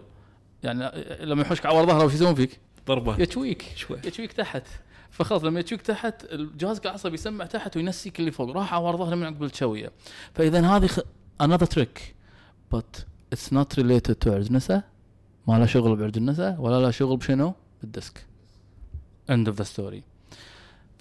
يعني 0.64 0.92
لما 1.26 1.42
يحوشك 1.42 1.66
عور 1.66 1.86
ظهره 1.86 2.06
وش 2.06 2.14
يسوون 2.14 2.36
فيك؟ 2.36 2.60
ضربة. 2.88 3.22
يتشويك. 3.22 3.66
شوي. 3.76 3.98
يتشويك 3.98 4.34
تحت. 4.34 4.64
فخلاص 5.12 5.44
لما 5.44 5.60
يتشويك 5.60 5.82
تحت 5.82 6.24
الجهاز 6.24 6.80
العصبي 6.86 7.14
يسمع 7.14 7.46
تحت 7.46 7.78
وينسيك 7.78 8.20
اللي 8.20 8.32
فوق. 8.32 8.50
راح 8.58 8.74
عور 8.74 8.98
ظهره 8.98 9.16
من 9.16 9.24
عقب 9.24 9.44
الشوية. 9.44 9.92
فإذا 10.34 10.68
هذه 10.68 10.88
خ... 10.88 11.00
another 11.44 11.68
trick. 11.76 12.16
But 12.76 13.04
it's 13.36 13.52
not 13.52 13.78
related 13.78 14.16
to 14.26 14.28
عرج 14.28 14.52
نسا. 14.52 14.84
ما 15.48 15.60
له 15.60 15.66
شغل 15.66 15.96
بعرج 15.96 16.18
النسا 16.18 16.56
ولا 16.60 16.82
له 16.82 16.92
شغل 16.92 17.18
بشنو؟ 17.18 17.54
بالديسك. 17.82 18.26
End 19.32 19.48
of 19.48 19.56
the 19.56 19.66
story. 19.66 20.11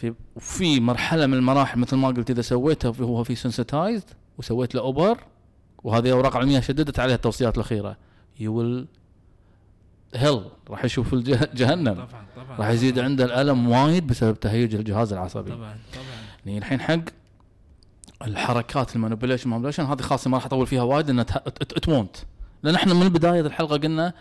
في 0.00 0.14
في 0.38 0.80
مرحلة 0.80 1.26
من 1.26 1.34
المراحل 1.34 1.78
مثل 1.80 1.96
ما 1.96 2.08
قلت 2.08 2.30
إذا 2.30 2.42
سويتها 2.42 2.92
في- 2.92 3.02
هو 3.02 3.24
في 3.24 3.34
sensitized 3.34 4.04
وسويت 4.38 4.74
له 4.74 4.80
over 4.80 5.18
وهذه 5.84 6.12
أوراق 6.12 6.36
علمية 6.36 6.60
شددت 6.60 6.98
عليها 6.98 7.14
التوصيات 7.14 7.54
الأخيرة. 7.54 7.96
you 8.40 8.54
will 8.54 8.86
hell 10.14 10.42
راح 10.70 10.84
يشوف 10.84 11.14
جهنم. 11.14 11.94
طبعا 11.94 12.06
طبعا 12.36 12.56
راح 12.58 12.68
يزيد 12.68 12.98
عنده 12.98 13.24
الألم 13.24 13.68
وايد 13.68 14.06
بسبب 14.06 14.40
تهيج 14.40 14.74
الجهاز 14.74 15.12
العصبي. 15.12 15.50
طبعا 15.50 15.58
طبعا. 15.92 16.04
يعني 16.46 16.58
الحين 16.58 16.80
حق 16.80 17.00
الحركات 18.22 18.96
ال 18.96 19.01
manipulation 19.01 19.50
manipulation 19.50 19.84
هذه 19.84 20.00
خاصة 20.02 20.30
ما 20.30 20.36
راح 20.36 20.46
أطول 20.46 20.66
فيها 20.66 20.82
وايد 20.82 21.06
لأن 21.10 21.20
it 21.20 21.88
won't 21.88 22.16
لأن 22.62 22.74
إحنا 22.74 22.94
من 22.94 23.08
بداية 23.08 23.40
الحلقة 23.40 23.76
قلنا 23.76 24.12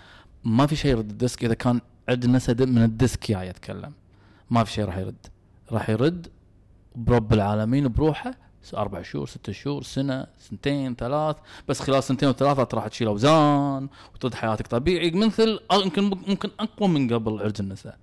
ما 0.43 0.65
في 0.67 0.75
شيء 0.75 0.91
يرد 0.91 1.09
الديسك 1.09 1.45
إذا 1.45 1.53
كان 1.53 1.81
عندنا 2.09 2.37
نسد 2.37 2.63
من 2.63 2.83
الديسك 2.83 3.31
جاي 3.31 3.47
يتكلم 3.47 3.91
ما 4.49 4.63
في 4.63 4.71
شيء 4.71 4.85
راح 4.85 4.97
يرد. 4.97 5.15
راح 5.71 5.89
يرد 5.89 6.27
برب 6.95 7.33
العالمين 7.33 7.87
بروحه 7.87 8.49
أربع 8.73 9.01
شهور 9.01 9.27
ست 9.27 9.51
شهور 9.51 9.83
سنة 9.83 10.27
سنتين 10.37 10.95
ثلاث 10.95 11.35
بس 11.67 11.79
خلال 11.79 12.03
سنتين 12.03 12.29
وثلاثة 12.29 12.67
راح 12.73 12.87
تشيل 12.87 13.07
أوزان 13.07 13.89
وترد 14.15 14.33
حياتك 14.33 14.67
طبيعي 14.67 15.11
مثل 15.11 15.59
آه، 15.71 15.81
يمكن 15.81 16.03
ممكن 16.03 16.49
أقوى 16.59 16.89
من 16.89 17.13
قبل 17.13 17.39
عرج 17.39 17.55
النساء 17.59 17.97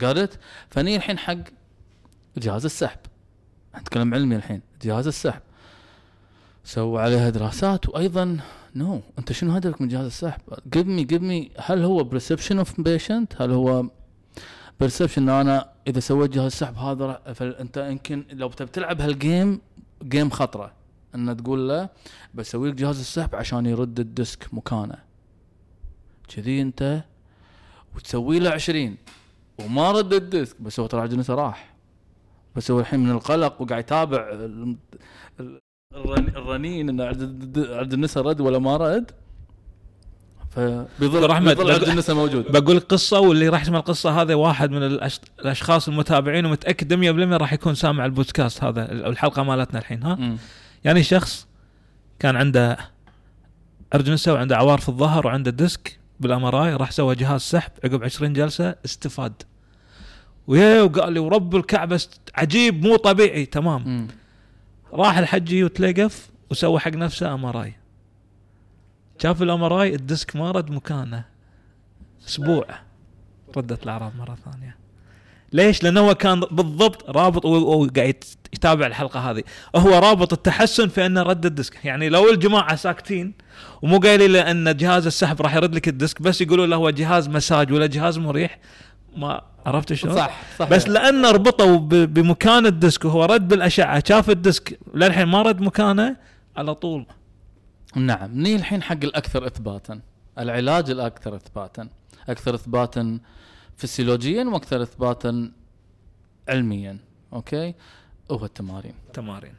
قالت 0.00 0.38
فني 0.70 0.96
الحين 0.96 1.18
حق 1.18 1.36
جهاز 2.36 2.64
السحب 2.64 2.98
نتكلم 3.78 4.14
علمي 4.14 4.36
الحين 4.36 4.62
جهاز 4.82 5.06
السحب 5.06 5.40
سووا 6.64 7.00
عليها 7.00 7.30
دراسات 7.30 7.88
وأيضا 7.88 8.38
no 8.74 8.98
no. 8.98 9.18
أنت 9.18 9.32
شنو 9.32 9.52
هدفك 9.52 9.80
من 9.80 9.88
جهاز 9.88 10.06
السحب؟ 10.06 10.40
give 10.70 10.86
me 10.86 11.04
give 11.04 11.22
me 11.22 11.50
هل 11.58 11.84
هو 11.84 12.04
perception 12.04 12.58
of 12.58 12.80
patient؟ 12.80 13.42
هل 13.42 13.50
هو 13.50 13.84
perception 14.80 15.22
إن 15.22 15.28
أنا 15.28 15.70
إذا 15.88 16.00
سويت 16.00 16.30
جهاز 16.30 16.52
سحب 16.52 16.76
هذا 16.76 17.32
فانت 17.34 17.76
يمكن 17.76 18.24
لو 18.32 18.48
تبي 18.48 18.70
تلعب 18.70 19.00
هال 19.00 19.20
game 19.20 19.60
game 20.02 20.30
خطرة. 20.30 20.72
إن 21.14 21.36
تقول 21.36 21.68
له 21.68 21.88
بسوي 22.34 22.68
لك 22.70 22.74
جهاز 22.74 22.98
السحب 23.00 23.34
عشان 23.34 23.66
يرد 23.66 24.00
الديسك 24.00 24.54
مكانه. 24.54 24.98
كذي 26.28 26.62
أنت 26.62 27.04
وتسوي 27.96 28.38
له 28.38 28.50
20 28.50 28.96
وما 29.64 29.90
رد 29.92 30.12
الديسك 30.12 30.62
بس 30.62 30.80
هو 30.80 30.86
ترى 30.86 31.00
عرج 31.00 31.17
نساه 31.17 31.34
راح. 31.34 31.74
بس 32.56 32.70
هو 32.70 32.80
الحين 32.80 33.00
من 33.00 33.10
القلق 33.10 33.62
وقاعد 33.62 33.82
يتابع 33.82 34.30
ال- 34.32 34.76
ال- 35.40 35.60
الرن- 35.94 36.36
الرنين 36.36 36.88
انه 36.88 37.04
عرج 37.78 37.92
النسا 37.92 38.20
رد 38.20 38.40
ولا 38.40 38.58
ما 38.58 38.76
رد. 38.76 39.10
عرج 41.50 41.56
بقول- 41.56 41.90
النسا 41.90 42.14
موجود. 42.14 42.52
بقول 42.52 42.80
قصة 42.80 43.20
واللي 43.20 43.48
راح 43.48 43.62
يسمع 43.62 43.78
القصة 43.78 44.22
هذه 44.22 44.34
واحد 44.34 44.70
من 44.70 44.82
الأش... 44.82 45.20
الأشخاص 45.40 45.88
المتابعين 45.88 46.46
ومتأكد 46.46 46.94
100% 46.94 47.40
راح 47.40 47.52
يكون 47.52 47.74
سامع 47.74 48.04
البودكاست 48.04 48.64
هذا 48.64 48.92
ال- 48.92 49.06
الحلقة 49.06 49.42
مالتنا 49.42 49.78
الحين 49.80 50.02
ها؟ 50.02 50.14
مم. 50.14 50.36
يعني 50.84 51.02
شخص 51.02 51.46
كان 52.18 52.36
عنده 52.36 52.76
ارجنسه 53.94 54.32
وعنده 54.32 54.56
عوار 54.56 54.78
في 54.78 54.88
الظهر 54.88 55.26
وعنده 55.26 55.50
ديسك 55.50 55.98
بال 56.20 56.42
MRI 56.42 56.74
راح 56.74 56.90
سوى 56.90 57.14
جهاز 57.14 57.40
سحب 57.40 57.70
عقب 57.84 58.04
20 58.04 58.32
جلسة 58.32 58.74
استفاد. 58.84 59.32
ويا 60.46 60.82
وقال 60.82 61.12
لي 61.12 61.20
ورب 61.20 61.56
الكعبة 61.56 62.00
عجيب 62.34 62.86
مو 62.86 62.96
طبيعي 62.96 63.46
تمام. 63.46 63.82
مم. 63.88 64.06
راح 64.92 65.18
الحجي 65.18 65.64
وتلقف 65.64 66.28
وسوى 66.50 66.80
حق 66.80 66.90
نفسه 66.90 67.34
MRI. 67.34 67.74
شاف 69.18 69.42
ال 69.42 69.55
MRI 69.55 69.94
الديسك 69.94 70.36
ما 70.36 70.50
رد 70.50 70.70
مكانه. 70.70 71.24
أسبوع. 72.28 72.66
ردت 73.56 73.82
الاعراض 73.82 74.12
مرة 74.18 74.38
ثانية. 74.44 74.76
ليش؟ 75.52 75.82
لأنه 75.82 76.00
هو 76.00 76.14
كان 76.14 76.40
بالضبط 76.40 77.10
رابط 77.10 77.44
وقاعد 77.44 78.24
يتابع 78.52 78.86
الحلقة 78.86 79.30
هذه، 79.30 79.42
هو 79.76 79.98
رابط 79.98 80.32
التحسن 80.32 80.88
في 80.88 81.06
أنه 81.06 81.22
رد 81.22 81.46
الديسك، 81.46 81.84
يعني 81.84 82.08
لو 82.08 82.30
الجماعة 82.30 82.76
ساكتين 82.76 83.34
ومو 83.82 83.98
قايلين 83.98 84.32
له 84.32 84.50
أن 84.50 84.76
جهاز 84.76 85.06
السحب 85.06 85.42
راح 85.42 85.54
يرد 85.54 85.74
لك 85.74 85.88
الديسك 85.88 86.22
بس 86.22 86.40
يقولوا 86.40 86.66
له 86.66 86.76
هو 86.76 86.90
جهاز 86.90 87.28
مساج 87.28 87.72
ولا 87.72 87.86
جهاز 87.86 88.18
مريح 88.18 88.58
ما 89.16 89.42
عرفت 89.66 89.92
شلون؟ 89.92 90.16
صح 90.16 90.40
صح. 90.58 90.68
بس 90.68 90.88
لأن 90.88 91.26
ربطوا 91.26 91.78
بمكان 92.06 92.66
الديسك 92.66 93.04
وهو 93.04 93.24
رد 93.24 93.48
بالأشعة 93.48 94.02
شاف 94.08 94.30
الديسك 94.30 94.78
للحين 94.94 95.26
ما 95.26 95.42
رد 95.42 95.60
مكانه 95.60 96.16
على 96.56 96.74
طول 96.74 97.06
نعم 98.00 98.40
ني 98.40 98.56
الحين 98.56 98.82
حق 98.82 99.04
الأكثر 99.04 99.46
إثباتا. 99.46 100.00
العلاج 100.38 100.90
الأكثر 100.90 101.36
إثباتا. 101.36 101.88
أكثر 102.28 102.54
إثباتا 102.54 103.20
فسيولوجيا 103.76 104.44
وأكثر 104.44 104.82
إثباتا 104.82 105.52
علميا 106.48 106.98
okay؟ 107.32 107.74
هو 108.30 108.44
التمارين. 108.44 108.94
تمارين 109.12 109.54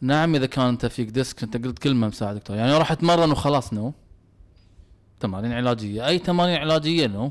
نعم 0.00 0.34
إذا 0.34 0.46
كان 0.46 0.64
أنت 0.66 0.86
فيك 0.86 1.08
ديسك 1.08 1.42
أنت 1.42 1.56
قلت 1.64 1.78
كلمة 1.78 2.08
مساعد 2.08 2.36
دكتور. 2.36 2.56
يعني 2.56 2.72
راح 2.72 2.92
أتمرن 2.92 3.30
وخلاص 3.30 3.72
no. 3.72 3.94
تمارين 5.20 5.52
علاجية. 5.52 6.06
أي 6.06 6.18
تمارين 6.18 6.56
علاجية 6.56 7.06
no. 7.06 7.30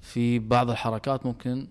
في 0.00 0.38
بعض 0.38 0.70
الحركات 0.70 1.26
ممكن 1.26 1.68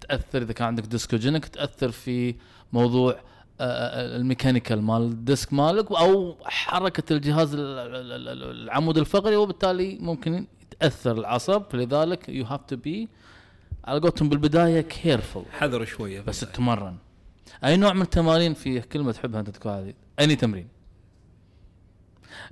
تأثر 0.00 0.42
إذا 0.42 0.52
كان 0.52 0.66
عندك 0.66 0.86
discogenic 0.86 1.46
تأثر 1.46 1.90
في 1.90 2.34
موضوع 2.72 3.20
ال 3.60 3.71
mechanical 3.71 4.82
مال 4.82 5.02
الديسك 5.02 5.52
مالك 5.52 5.92
أو 5.92 6.36
حركة 6.44 7.12
الجهاز 7.12 7.54
ال- 7.54 7.60
ال- 7.60 8.12
ال- 8.12 8.28
ال- 8.28 8.62
العمود 8.62 8.98
الفقري 8.98 9.36
وبالتالي 9.36 9.98
ممكن 10.00 10.46
يتأثر 10.72 11.12
العصب 11.18 11.62
فلذلك 11.70 12.28
you 12.28 12.44
have 12.44 12.60
to 12.68 12.76
be 12.76 13.08
على 13.84 14.00
قولتهم 14.00 14.28
بالبداية 14.28 14.80
careful 14.88 15.52
حذر 15.58 15.84
شوية 15.84 16.20
بس 16.20 16.40
تتمرن 16.40 16.96
أي 17.64 17.76
نوع 17.76 17.92
من 17.92 18.02
التمارين 18.02 18.54
في 18.54 18.80
كلمة 18.80 19.12
تحبها 19.12 19.40
أنت 19.40 19.50
تقول 19.50 19.72
هذه؟ 19.72 19.94
any 20.20 20.36
تمرين. 20.36 20.68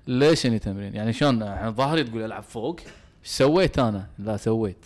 ليش 0.07 0.47
any 0.47 0.59
تمرين؟ 0.59 0.95
يعني 0.95 1.13
شلون؟ 1.13 1.43
إحنا 1.43 1.71
ظهري 1.71 2.05
تقول 2.05 2.23
ألعب 2.25 2.43
فوق. 2.43 2.81
سويت 3.25 3.79
أنا؟ 3.79 4.07
لا 4.19 4.37
سويت. 4.37 4.85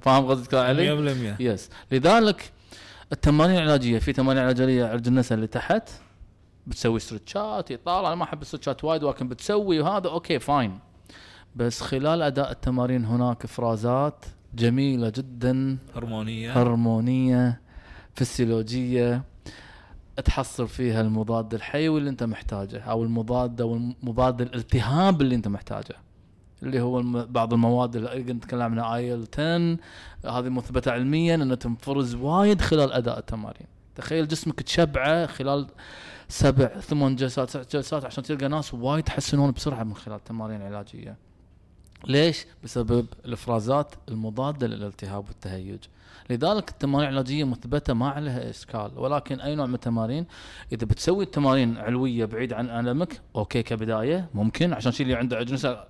فاهم 0.00 0.26
قصدك 0.26 0.54
علي؟ 0.54 1.36
100% 1.36 1.40
yes 1.40 1.70
لذلك 1.92 2.52
التمارين 3.12 3.56
العلاجية 3.56 3.98
في 3.98 4.12
تمارين 4.12 4.42
علاجية 4.42 4.86
عرج 4.86 5.06
النسا 5.06 5.36
اللي 5.36 5.46
تحت 5.46 5.90
بتسوي 6.66 7.00
ستريتشات 7.00 7.70
يطالع 7.70 8.08
أنا 8.08 8.14
ما 8.14 8.24
أحب 8.24 8.42
الستريتشات 8.42 8.84
وايد 8.84 9.02
ولكن 9.02 9.28
بتسوي 9.28 9.80
وهذا 9.80 10.08
okay 10.08 10.38
fine 10.38 10.78
بس 11.56 11.80
خلال 11.80 12.22
أداء 12.22 12.50
التمارين 12.50 13.04
هناك 13.04 13.44
إفرازات 13.44 14.24
جميلة 14.54 15.12
جدا. 15.16 15.78
هرمونية. 15.96 16.62
هرمونية 16.62 17.60
فسيولوجية 18.14 19.22
تحصل 20.24 20.68
فيها 20.68 21.00
المضاد 21.00 21.54
الحيوي 21.54 21.98
اللي 21.98 22.10
أنت 22.10 22.22
محتاجه 22.22 22.80
أو 22.80 23.04
المضاد 23.04 23.60
أو 23.60 23.74
المضاد 23.74 24.40
الالتهاب 24.40 25.20
اللي 25.20 25.34
أنت 25.34 25.48
محتاجه. 25.48 25.96
اللي 26.62 26.80
هو 26.80 27.02
بعض 27.26 27.52
المواد 27.52 27.96
اللي 27.96 28.32
نتكلم 28.32 28.62
عنها 28.62 28.96
ايل 28.96 29.26
10 29.34 29.76
هذه 30.24 30.48
مثبتة 30.48 30.90
علميا 30.90 31.34
إنها 31.34 31.56
تنفرز 31.56 32.14
وايد 32.14 32.60
خلال 32.60 32.92
أداء 32.92 33.18
التمارين. 33.18 33.66
تخيل 33.94 34.28
جسمك 34.28 34.60
تشبعه 34.60 35.26
خلال 35.26 35.66
سبع 36.28 36.66
ثمان 36.66 37.16
جلسات 37.16 37.50
سبع 37.50 37.64
جلسات 37.72 38.04
عشان 38.04 38.24
تلقى 38.24 38.48
ناس 38.48 38.74
وايد 38.74 38.98
يتحسنون 38.98 39.50
بسرعة 39.50 39.82
من 39.82 39.94
خلال 39.94 40.16
التمارين 40.16 40.60
العلاجية. 40.60 41.16
ليش؟ 42.06 42.46
بسبب 42.64 43.06
الإفرازات 43.24 43.94
المضادة 44.08 44.66
للالتهاب 44.66 45.28
والتهيج. 45.28 45.78
لذلك 46.30 46.70
التمارين 46.70 47.08
العلاجية 47.08 47.44
مثبتة 47.44 47.94
ما 47.94 48.08
عليها 48.08 48.50
إشكال. 48.50 48.90
ولكن 48.96 49.40
أي 49.40 49.54
نوع 49.54 49.66
من 49.66 49.74
التمارين؟ 49.74 50.26
إذا 50.72 50.86
بتسوي 50.86 51.24
التمارين 51.24 51.76
علوية 51.76 52.24
بعيد 52.24 52.52
عن 52.52 52.70
ألمك 52.70 53.20
okay 53.36 53.62
كبداية 53.62 54.28
ممكن 54.34 54.72
عشان 54.72 54.92
شيء 54.92 55.06
اللي 55.06 55.16
عنده 55.16 55.40
أجنسة 55.40 55.84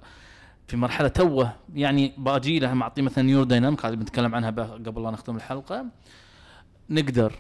في 0.70 0.76
مرحلة 0.76 1.08
توه 1.08 1.52
يعني 1.74 2.12
باجي 2.18 2.58
له 2.58 2.74
معطيه 2.74 3.02
مثلا 3.02 3.24
neurodynamic 3.24 3.86
هذه 3.86 3.94
بنتكلم 3.94 4.34
عنها 4.34 4.50
قبل 4.50 5.02
لا 5.02 5.10
نختم 5.10 5.36
الحلقة. 5.36 5.86
نقدر 6.90 7.32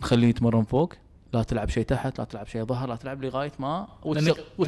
نخليه 0.00 0.28
يتمرن 0.28 0.64
فوق 0.64 0.92
لا 1.32 1.42
تلعب 1.42 1.68
شيء 1.68 1.84
تحت 1.84 2.18
لا 2.18 2.24
تلعب 2.24 2.46
شيء 2.46 2.64
ظهر 2.64 2.88
لا 2.88 2.96
تلعب 2.96 3.24
لغاية 3.24 3.52
ما. 3.58 3.88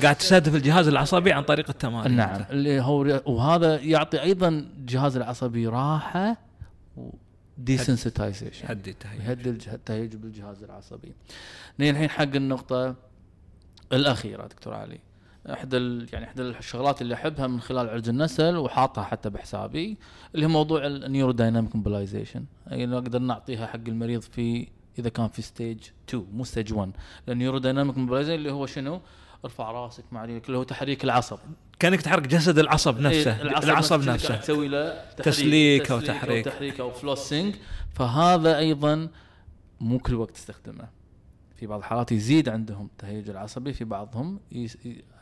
قاعد 0.03 0.17
تستهدف 0.17 0.55
الجهاز 0.55 0.89
العصبي 0.89 1.33
عن 1.33 1.43
طريق 1.43 1.69
التمارين. 1.69 2.17
نعم. 2.17 2.45
اللي 2.51 2.81
هو 2.81 3.23
وهذا 3.27 3.81
يعطي 3.81 4.23
أيضا 4.23 4.49
الجهاز 4.49 5.17
العصبي 5.17 5.67
راحة 5.67 6.37
desensitization 7.59 8.69
حق 8.69 8.89
التهيج 8.89 9.23
يهدي 9.23 9.51
التهيج 9.51 10.17
بالجهاز 10.17 10.63
العصبي. 10.63 11.13
الحين 11.81 12.11
حق 12.11 12.23
النقطة 12.23 12.95
الأخيرة 13.93 14.47
دكتور 14.47 14.75
علي. 14.75 14.99
إحدى 15.51 16.07
يعني 16.13 16.25
إحدى 16.25 16.43
الشغلات 16.43 17.03
اللي 17.03 17.15
أحبها 17.15 17.47
من 17.47 17.61
خلال 17.61 17.89
عرج 17.89 18.09
النسا 18.09 18.57
وحاطها 18.57 19.05
حتى 19.05 19.31
بحسابي 19.31 19.97
اللي 20.35 20.47
هو 20.47 20.51
موضوع 20.51 20.87
ال 20.87 21.33
neurodynamic 21.33 21.77
mobilization 21.77 22.45
يعني 22.67 22.87
نقدر 22.87 23.19
نعطيها 23.19 23.67
حق 23.67 23.81
المريض 23.89 24.21
في 24.23 24.69
إذا 24.99 25.09
كان 25.09 25.29
في 25.29 25.43
stage 25.43 25.79
2 26.09 26.27
مو 26.33 26.45
stage 26.45 26.73
1 26.73 26.93
ال 27.29 27.59
neurodynamic 27.59 27.99
mobilization 27.99 28.35
اللي 28.39 28.53
هو 28.53 28.67
شنو؟ 28.67 29.01
ارفع 29.45 29.71
راسك 29.71 30.05
مع 30.13 30.25
رجلك 30.25 30.47
اللي 30.47 30.59
هو 30.59 30.63
تحريك 30.63 31.05
العصب. 31.05 31.39
كأنك 31.79 32.01
تحرك 32.03 32.27
جسد 32.29 32.59
العصب 32.59 33.01
نفسه 33.01 33.37
إيه، 33.37 33.43
العصب 33.43 34.03
نفسه 34.09 34.37
تسوي 34.37 34.69
له 34.69 34.89
تحريك- 35.17 35.25
تسليك 35.25 35.91
أو 35.91 36.01
تحريك. 36.01 36.47
أو 36.49 36.53
تحريك. 36.55 36.81
أو 36.81 36.91
flossing 36.91 37.55
فهذا 37.95 38.59
أيضا 38.59 39.09
مو 39.81 39.99
كل 39.99 40.15
وقت 40.15 40.31
تستخدمه. 40.31 40.89
في 41.57 41.67
بعض 41.67 41.79
الحالات 41.79 42.13
يزيد 42.13 42.49
عندهم 42.49 42.89
تهيج 42.99 43.31
العصبي 43.31 43.73
في 43.73 43.85
بعضهم 43.85 44.41
يس... 44.53 44.79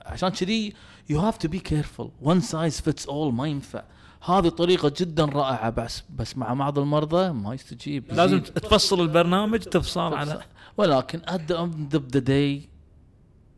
عشان 0.06 0.28
كذي 0.28 0.74
you 1.10 1.20
have 1.20 1.38
to 1.38 1.48
be 1.48 1.58
careful 1.60 2.08
one 2.22 2.40
size 2.40 2.80
fits 2.80 3.06
all 3.06 3.32
ما 3.32 3.46
ينفع. 3.46 3.82
هذه 4.24 4.48
طريقة 4.48 4.92
جدا 4.96 5.24
رائعة 5.24 5.70
بس 5.70 6.02
بس 6.16 6.36
مع 6.36 6.54
بعض 6.54 6.78
المرضى 6.78 7.32
ما 7.32 7.54
يستجيب. 7.54 8.12
لازم 8.12 8.36
يزيد. 8.36 8.54
تفصل 8.54 9.00
البرنامج 9.00 9.58
تفصل 9.58 10.14
على 10.14 10.42
ولكن 10.76 11.20
at 11.20 11.40
the 11.50 11.54
end 11.54 11.98
of 11.98 12.16
the 12.16 12.20
day 12.28 12.68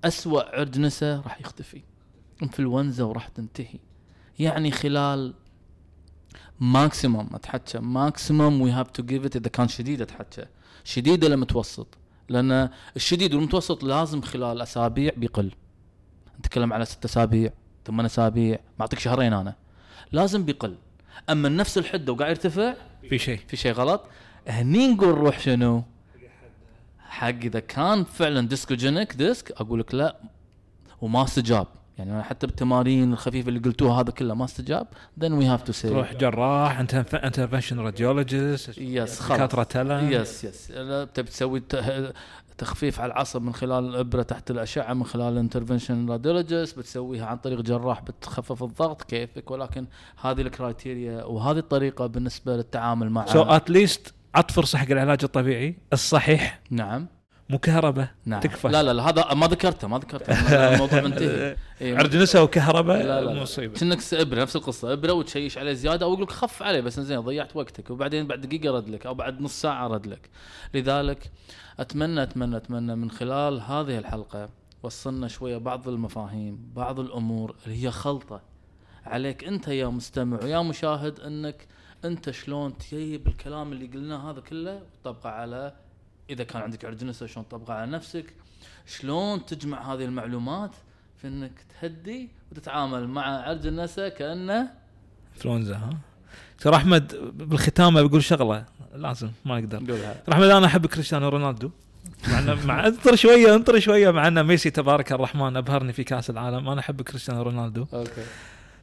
أسوأ 0.04 0.58
عرج 0.58 0.78
نسا 0.78 1.20
راح 1.20 1.40
يختفي. 1.40 1.82
انفلونزا 2.42 3.04
وراح 3.04 3.28
تنتهي. 3.28 3.78
يعني 4.38 4.70
خلال 4.70 5.34
maximum 6.60 7.28
أتحكى 7.32 7.78
maximum 7.78 8.60
we 8.60 8.70
have 8.70 8.90
to 8.90 9.02
give 9.02 9.24
it 9.24 9.36
إذا 9.36 9.48
كان 9.48 9.68
شديد 9.68 10.02
أتحكى. 10.02 10.44
شديد 10.84 11.24
ولا 11.24 11.36
متوسط. 11.36 11.98
لأن 12.28 12.68
الشديد 12.96 13.34
والمتوسط 13.34 13.84
لازم 13.84 14.20
خلال 14.20 14.62
أسابيع 14.62 15.12
بيقل. 15.16 15.50
نتكلم 16.38 16.72
على 16.72 16.84
ست 16.84 17.04
أسابيع 17.04 17.52
ثمان 17.86 18.06
أسابيع 18.06 18.58
بعطيك 18.78 18.98
شهرين 18.98 19.32
أنا. 19.32 19.54
لازم 20.12 20.44
بيقل. 20.44 20.76
أما 21.30 21.48
نفس 21.48 21.78
الحدة 21.78 22.12
وقاعد 22.12 22.30
يرتفع 22.30 22.74
في 23.08 23.18
شيء. 23.18 23.40
في 23.48 23.56
شيء 23.56 23.72
غلط. 23.72 24.02
هني 24.48 24.86
نقول 24.86 25.08
روح 25.08 25.38
شنو؟ 25.38 25.82
حق 26.98 27.26
إذا 27.26 27.60
كان 27.60 28.04
فعلا 28.04 28.48
discogenic 28.48 29.14
disc 29.14 29.50
أقول 29.50 29.80
لك 29.80 29.94
لا 29.94 30.20
وما 31.00 31.24
استجاب. 31.24 31.66
يعني 31.98 32.12
أنا 32.12 32.22
حتى 32.22 32.46
بالتمارين 32.46 33.12
الخفيفة 33.12 33.48
اللي 33.48 33.60
قلتوها 33.60 34.00
هذا 34.00 34.10
كله 34.10 34.34
ما 34.34 34.44
استجاب. 34.44 34.86
Then 35.20 35.32
we 35.32 35.44
have 35.44 35.70
to 35.70 35.72
say 35.72 35.82
تروح 35.82 36.14
جراح 36.14 36.78
and 36.78 36.94
intervention 37.14 37.80
radiologist 37.80 38.78
yes 38.78 39.20
خلاص. 39.20 39.38
دكاتره 39.38 39.62
تلا 39.62 40.00
yes 40.00 40.44
yes 40.44 40.72
تبي 41.14 41.30
تسوي 41.30 41.62
تخفيف 42.58 43.00
على 43.00 43.12
العصب 43.12 43.42
من 43.42 43.54
خلال 43.54 43.84
الابره 43.88 44.22
تحت 44.22 44.50
الأشعة 44.50 44.94
من 44.94 45.04
خلال 45.04 45.32
ال 45.32 45.38
intervention 45.38 46.10
radiologist 46.10 46.78
بتسويها 46.78 47.26
عن 47.26 47.36
طريق 47.36 47.60
جراح 47.60 48.02
بتخفف 48.02 48.62
الضغط 48.62 49.02
كيفك 49.02 49.50
ولكن 49.50 49.86
هذه 50.20 50.40
ال 50.40 50.49
criteria 50.49 51.24
وهذه 51.24 51.58
الطريقة 51.58 52.06
بالنسبة 52.06 52.56
للتعامل 52.56 53.10
مع 53.10 53.26
so 53.26 53.42
at 53.42 53.70
least 53.70 54.14
عط 54.34 54.50
فرصه 54.50 54.78
حق 54.78 54.90
العلاج 54.90 55.18
الطبيعي 55.22 55.76
الصحيح. 55.92 56.60
نعم. 56.70 57.06
مو 57.50 57.58
كهرباء 57.58 58.08
نعم. 58.24 58.40
تكفى. 58.40 58.68
لا 58.68 58.82
لا 58.82 58.92
لا 58.92 59.08
هذا 59.08 59.34
ما 59.34 59.46
ذكرته 59.46 59.88
ما 59.88 59.98
ذكرته 59.98 60.32
الموضوع 60.74 61.00
منتهي. 61.00 61.56
إيه، 61.80 61.96
عرج 61.96 62.16
نسا 62.16 62.40
وكهرباء 62.40 63.06
لا 63.06 63.20
لا. 63.20 63.42
مصيبة. 63.42 63.78
كأنك 63.78 63.98
إبرة 64.14 64.42
نفس 64.42 64.56
القصة 64.56 64.92
إبرة 64.92 65.12
وتشيش 65.12 65.58
عليه 65.58 65.72
زيادة 65.72 66.06
أو 66.06 66.12
يقول 66.12 66.22
لك 66.22 66.30
خف 66.30 66.62
عليه 66.62 66.80
بس 66.80 67.00
زين 67.00 67.20
ضيعت 67.20 67.56
وقتك 67.56 67.90
وبعدين 67.90 68.26
بعد 68.26 68.40
دقيقة 68.40 68.76
رد 68.76 68.88
لك 68.88 69.06
أو 69.06 69.14
بعد 69.14 69.40
نص 69.40 69.60
ساعة 69.60 69.86
رد 69.86 70.06
لك. 70.06 70.30
لذلك 70.74 71.30
أتمنى 71.80 72.22
أتمنى 72.22 72.56
أتمنى 72.56 72.96
من 72.96 73.10
خلال 73.10 73.60
هذه 73.60 73.98
الحلقة 73.98 74.48
وصلنا 74.82 75.28
شوية 75.28 75.56
بعض 75.56 75.88
المفاهيم 75.88 76.72
بعض 76.76 77.00
الأمور 77.00 77.54
اللي 77.66 77.84
هي 77.84 77.90
خلطة 77.90 78.40
عليك 79.04 79.44
أنت 79.44 79.68
يا 79.68 79.86
مستمع 79.86 80.38
ويا 80.42 80.62
مشاهد 80.62 81.20
إنك 81.20 81.66
أنت 82.04 82.30
شلون 82.30 82.78
تجيب 82.78 83.26
الكلام 83.26 83.72
اللي 83.72 83.86
قلناه 83.86 84.30
هذا 84.30 84.40
كله 84.40 84.82
وتطبقه 84.82 85.30
على 85.30 85.74
إذا 86.30 86.44
كان 86.44 86.62
عندك 86.62 86.84
عرج 86.84 87.04
نسا 87.04 87.26
شلون 87.26 87.48
تطبقه 87.48 87.74
على 87.74 87.90
نفسك. 87.90 88.24
شلون 88.86 89.46
تجمع 89.46 89.94
هذه 89.94 90.04
المعلومات 90.04 90.70
في 91.22 91.28
إنك 91.28 91.52
تهدي 91.80 92.28
وتتعامل 92.52 93.08
مع 93.08 93.22
عرج 93.22 93.66
النسا 93.66 94.08
كأنه 94.08 94.70
إنفلونزا 95.34 95.76
ها؟ 95.76 95.98
دكتور 96.56 96.76
أحمد 96.76 97.32
بالختام 97.34 98.06
بقول 98.06 98.24
شغلة 98.24 98.64
لازم 98.94 99.30
ما 99.44 99.54
أقدر. 99.54 99.78
قولها 99.78 100.22
أحمد 100.32 100.48
أنا 100.48 100.66
أحب 100.66 100.86
كريستيانو 100.86 101.28
رونالدو. 101.28 101.70
مع 102.28 102.54
مع 102.54 102.86
انطر 102.86 103.16
شوية 103.16 103.54
انطر 103.54 103.78
شوية 103.78 104.10
مع 104.10 104.28
ان 104.28 104.46
ميسي 104.46 104.70
تبارك 104.70 105.12
الرحمن 105.12 105.56
أبهرني 105.56 105.92
في 105.92 106.04
كأس 106.04 106.30
العالم. 106.30 106.68
أنا 106.68 106.80
أحب 106.80 107.02
كريستيانو 107.02 107.42
رونالدو. 107.42 107.86
okay. 107.92 108.24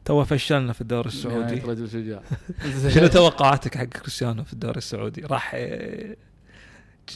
تو 0.05 0.23
فشلنا 0.23 0.73
في 0.73 0.81
الدوري 0.81 1.07
السعودي. 1.07 1.55
رجل 1.55 1.89
شجاع. 1.89 2.21
شنو 2.95 3.07
توقعاتك 3.07 3.77
حق 3.77 3.83
كريستيانو 3.83 4.43
في 4.43 4.53
الدوري 4.53 4.77
السعودي؟ 4.77 5.21
راح 5.21 5.55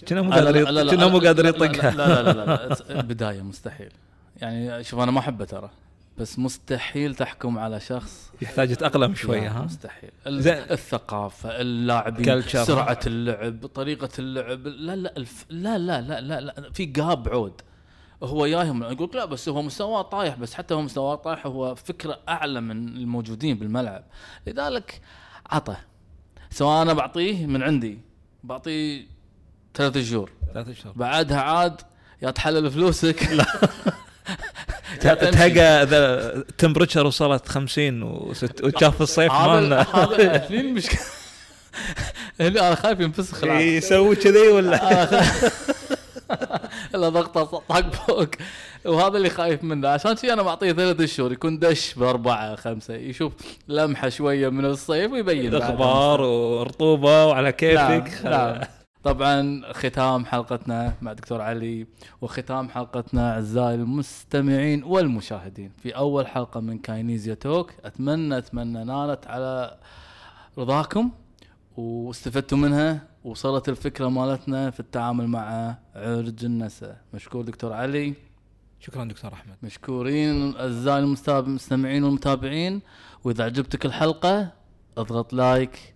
كنا 0.08 0.22
مو 0.22 0.32
قادر 0.32 0.52
لا- 0.52 0.72
لا- 0.72 0.92
يط- 0.92 0.96
كنا 0.96 1.08
مو 1.08 1.18
لا- 1.18 1.28
قادر 1.28 1.46
يطقها 1.46 1.92
لا 1.92 2.08
لا 2.24 2.34
لا, 2.34 2.46
لا, 2.46 2.76
لا 2.94 3.02
بدايه 3.02 3.42
مستحيل 3.42 3.92
يعني 4.38 4.84
شوف 4.84 5.00
أنا 5.00 5.12
ما 5.12 5.20
احبه 5.20 5.46
ترى 5.46 5.70
بس 6.18 6.40
مستحيل 6.40 7.16
تحكم 7.16 7.58
على 7.58 7.80
شخص 7.80 8.32
يحتاج 8.42 8.72
يتاقلم 8.72 9.16
شوية 9.16 9.50
ها 9.60 9.62
مستحيل. 9.62 10.10
الثقافه 10.28 11.62
اللاعبين. 11.62 12.42
سرعه 12.42 13.00
اللعب 13.08 13.66
طريقه 13.68 14.10
اللعب 14.20 14.68
لا 14.68 14.96
لا 14.96 15.18
الف... 15.18 15.46
لا, 15.50 15.78
لا 15.78 16.02
لا 16.02 16.22
لا 16.22 16.42
لا 16.42 16.72
في 16.74 16.86
جاب 16.86 17.30
عود 17.30 17.62
هو 18.24 18.48
جايهم 18.48 18.84
يقول 18.84 19.10
لا 19.14 19.26
بس 19.26 19.50
هو 19.50 19.62
مستواه 19.62 20.02
طايح 20.02 20.36
بس 20.36 20.54
حتى 20.54 20.74
هو 20.74 20.82
مستواه 20.82 21.16
طايح 21.16 21.46
هو 21.48 21.76
فكره 21.76 22.20
اعلى 22.30 22.62
من 22.62 22.88
الموجودين 22.88 23.58
بالملعب 23.58 24.04
لذلك 24.48 25.02
عطه 25.50 25.78
سواء 26.50 26.82
أنا 26.82 26.94
بعطيه 26.94 27.46
من 27.46 27.64
عندي 27.64 28.00
بعطيه 28.44 29.15
ثلاثة 29.76 30.04
شهور. 30.04 30.32
ثلاث 30.54 30.70
اشهر 30.70 30.94
بعدها 30.96 31.42
عاد 31.42 31.82
يا 32.22 32.32
تحلل 32.32 32.72
فلوسك. 32.72 33.30
لا. 33.32 33.46
تلقى 35.02 35.84
اذا 35.84 36.36
التمبرتشر 36.36 37.06
وصلت 37.06 37.48
50 37.48 38.04
وست 38.04 38.64
وشاف 38.64 39.02
الصيف 39.02 39.32
ما 39.32 39.82
هذا 39.82 40.48
هني 40.50 40.60
المشكلة 40.60 41.00
هني 42.40 42.60
أنا 42.60 42.76
خايف 42.76 43.00
ينفسخ 43.00 43.44
العقد. 43.44 43.62
يسوي 43.62 44.16
كذي 44.16 44.48
ولا؟ 44.48 44.80
آه، 46.32 46.62
الا 46.96 47.10
ضغطة 47.10 47.44
طق 47.44 47.94
فوق. 47.94 48.30
وهذا 48.86 49.18
اللي 49.18 49.30
خايف 49.30 49.64
منه. 49.64 49.88
عشان 49.88 50.16
شي 50.16 50.34
أنا 50.34 50.44
معطيه 50.44 50.72
ثلاث 50.72 51.02
شهور 51.02 51.32
يكون 51.32 51.60
دش 51.60 51.94
بأربعة 51.94 52.56
خمسة. 52.56 52.94
يشوف 52.94 53.34
لمحة 53.68 54.10
شوية 54.10 54.50
من 54.50 54.66
الصيف 54.66 55.12
ويبين. 55.12 55.56
أخبار 55.56 56.22
ورطوبة 56.22 57.26
وعلى 57.26 57.52
كيفك. 57.52 58.12
نعم. 58.24 58.32
نعم. 58.32 58.62
طبعا 59.06 59.62
ختام 59.74 60.26
حلقتنا 60.26 60.94
مع 61.02 61.14
دكتور 61.14 61.42
علي 61.42 61.88
وختام 62.22 62.70
حلقتنا 62.70 63.34
أعزائي 63.34 63.76
المستمعين 63.76 64.84
والمشاهدين. 64.84 65.72
في 65.78 65.96
أول 65.96 66.28
حلقة 66.28 66.60
من 66.60 66.80
كاينيزيا 66.80 67.34
توك 67.34 67.74
أتمنى 67.84 68.38
أتمنى 68.38 68.84
نالت 68.84 69.28
على 69.28 69.78
رضاكم 70.58 71.12
واستفدتوا 71.78 72.58
منها 72.58 73.08
وصلت 73.24 73.70
الفكرة 73.70 74.08
مالتنا 74.08 74.72
في 74.72 74.80
التعامل 74.80 75.28
مع 75.28 75.76
عرج 75.96 76.46
النسا 76.46 76.98
مشكور 77.14 77.42
دكتور 77.44 77.74
علي. 77.74 78.14
شكرا 78.80 79.06
دكتور 79.06 79.34
أحمد. 79.34 79.56
مشكورين 79.64 80.56
أعزائي 80.56 81.16
المستمعين 81.30 82.04
والمتابعين. 82.04 82.82
وإذا 83.24 83.44
عجبتك 83.44 83.86
الحلقة 83.86 84.52
أضغط 84.98 85.34
like 85.34 85.95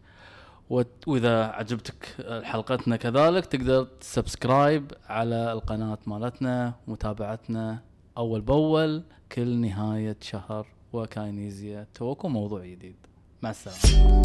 وإذا 0.70 1.43
عجبتك 1.45 2.15
حلقتنا 2.43 2.95
كذلك 2.95 3.45
تقدر 3.45 3.84
ت 3.84 3.94
subscribe 3.94 4.91
على 5.07 5.51
القناة 5.53 5.97
مالتنا 6.07 6.74
ومتابعتنا 6.88 7.80
أول 8.17 8.41
بأول 8.41 9.03
كل 9.32 9.57
نهاية 9.57 10.17
شهر 10.22 10.67
وكاينيزيا 10.93 11.88
توكو 11.93 12.28
موضوع 12.30 12.65
جديد. 12.65 12.95
مع 13.41 13.49
السلامة. 13.49 14.20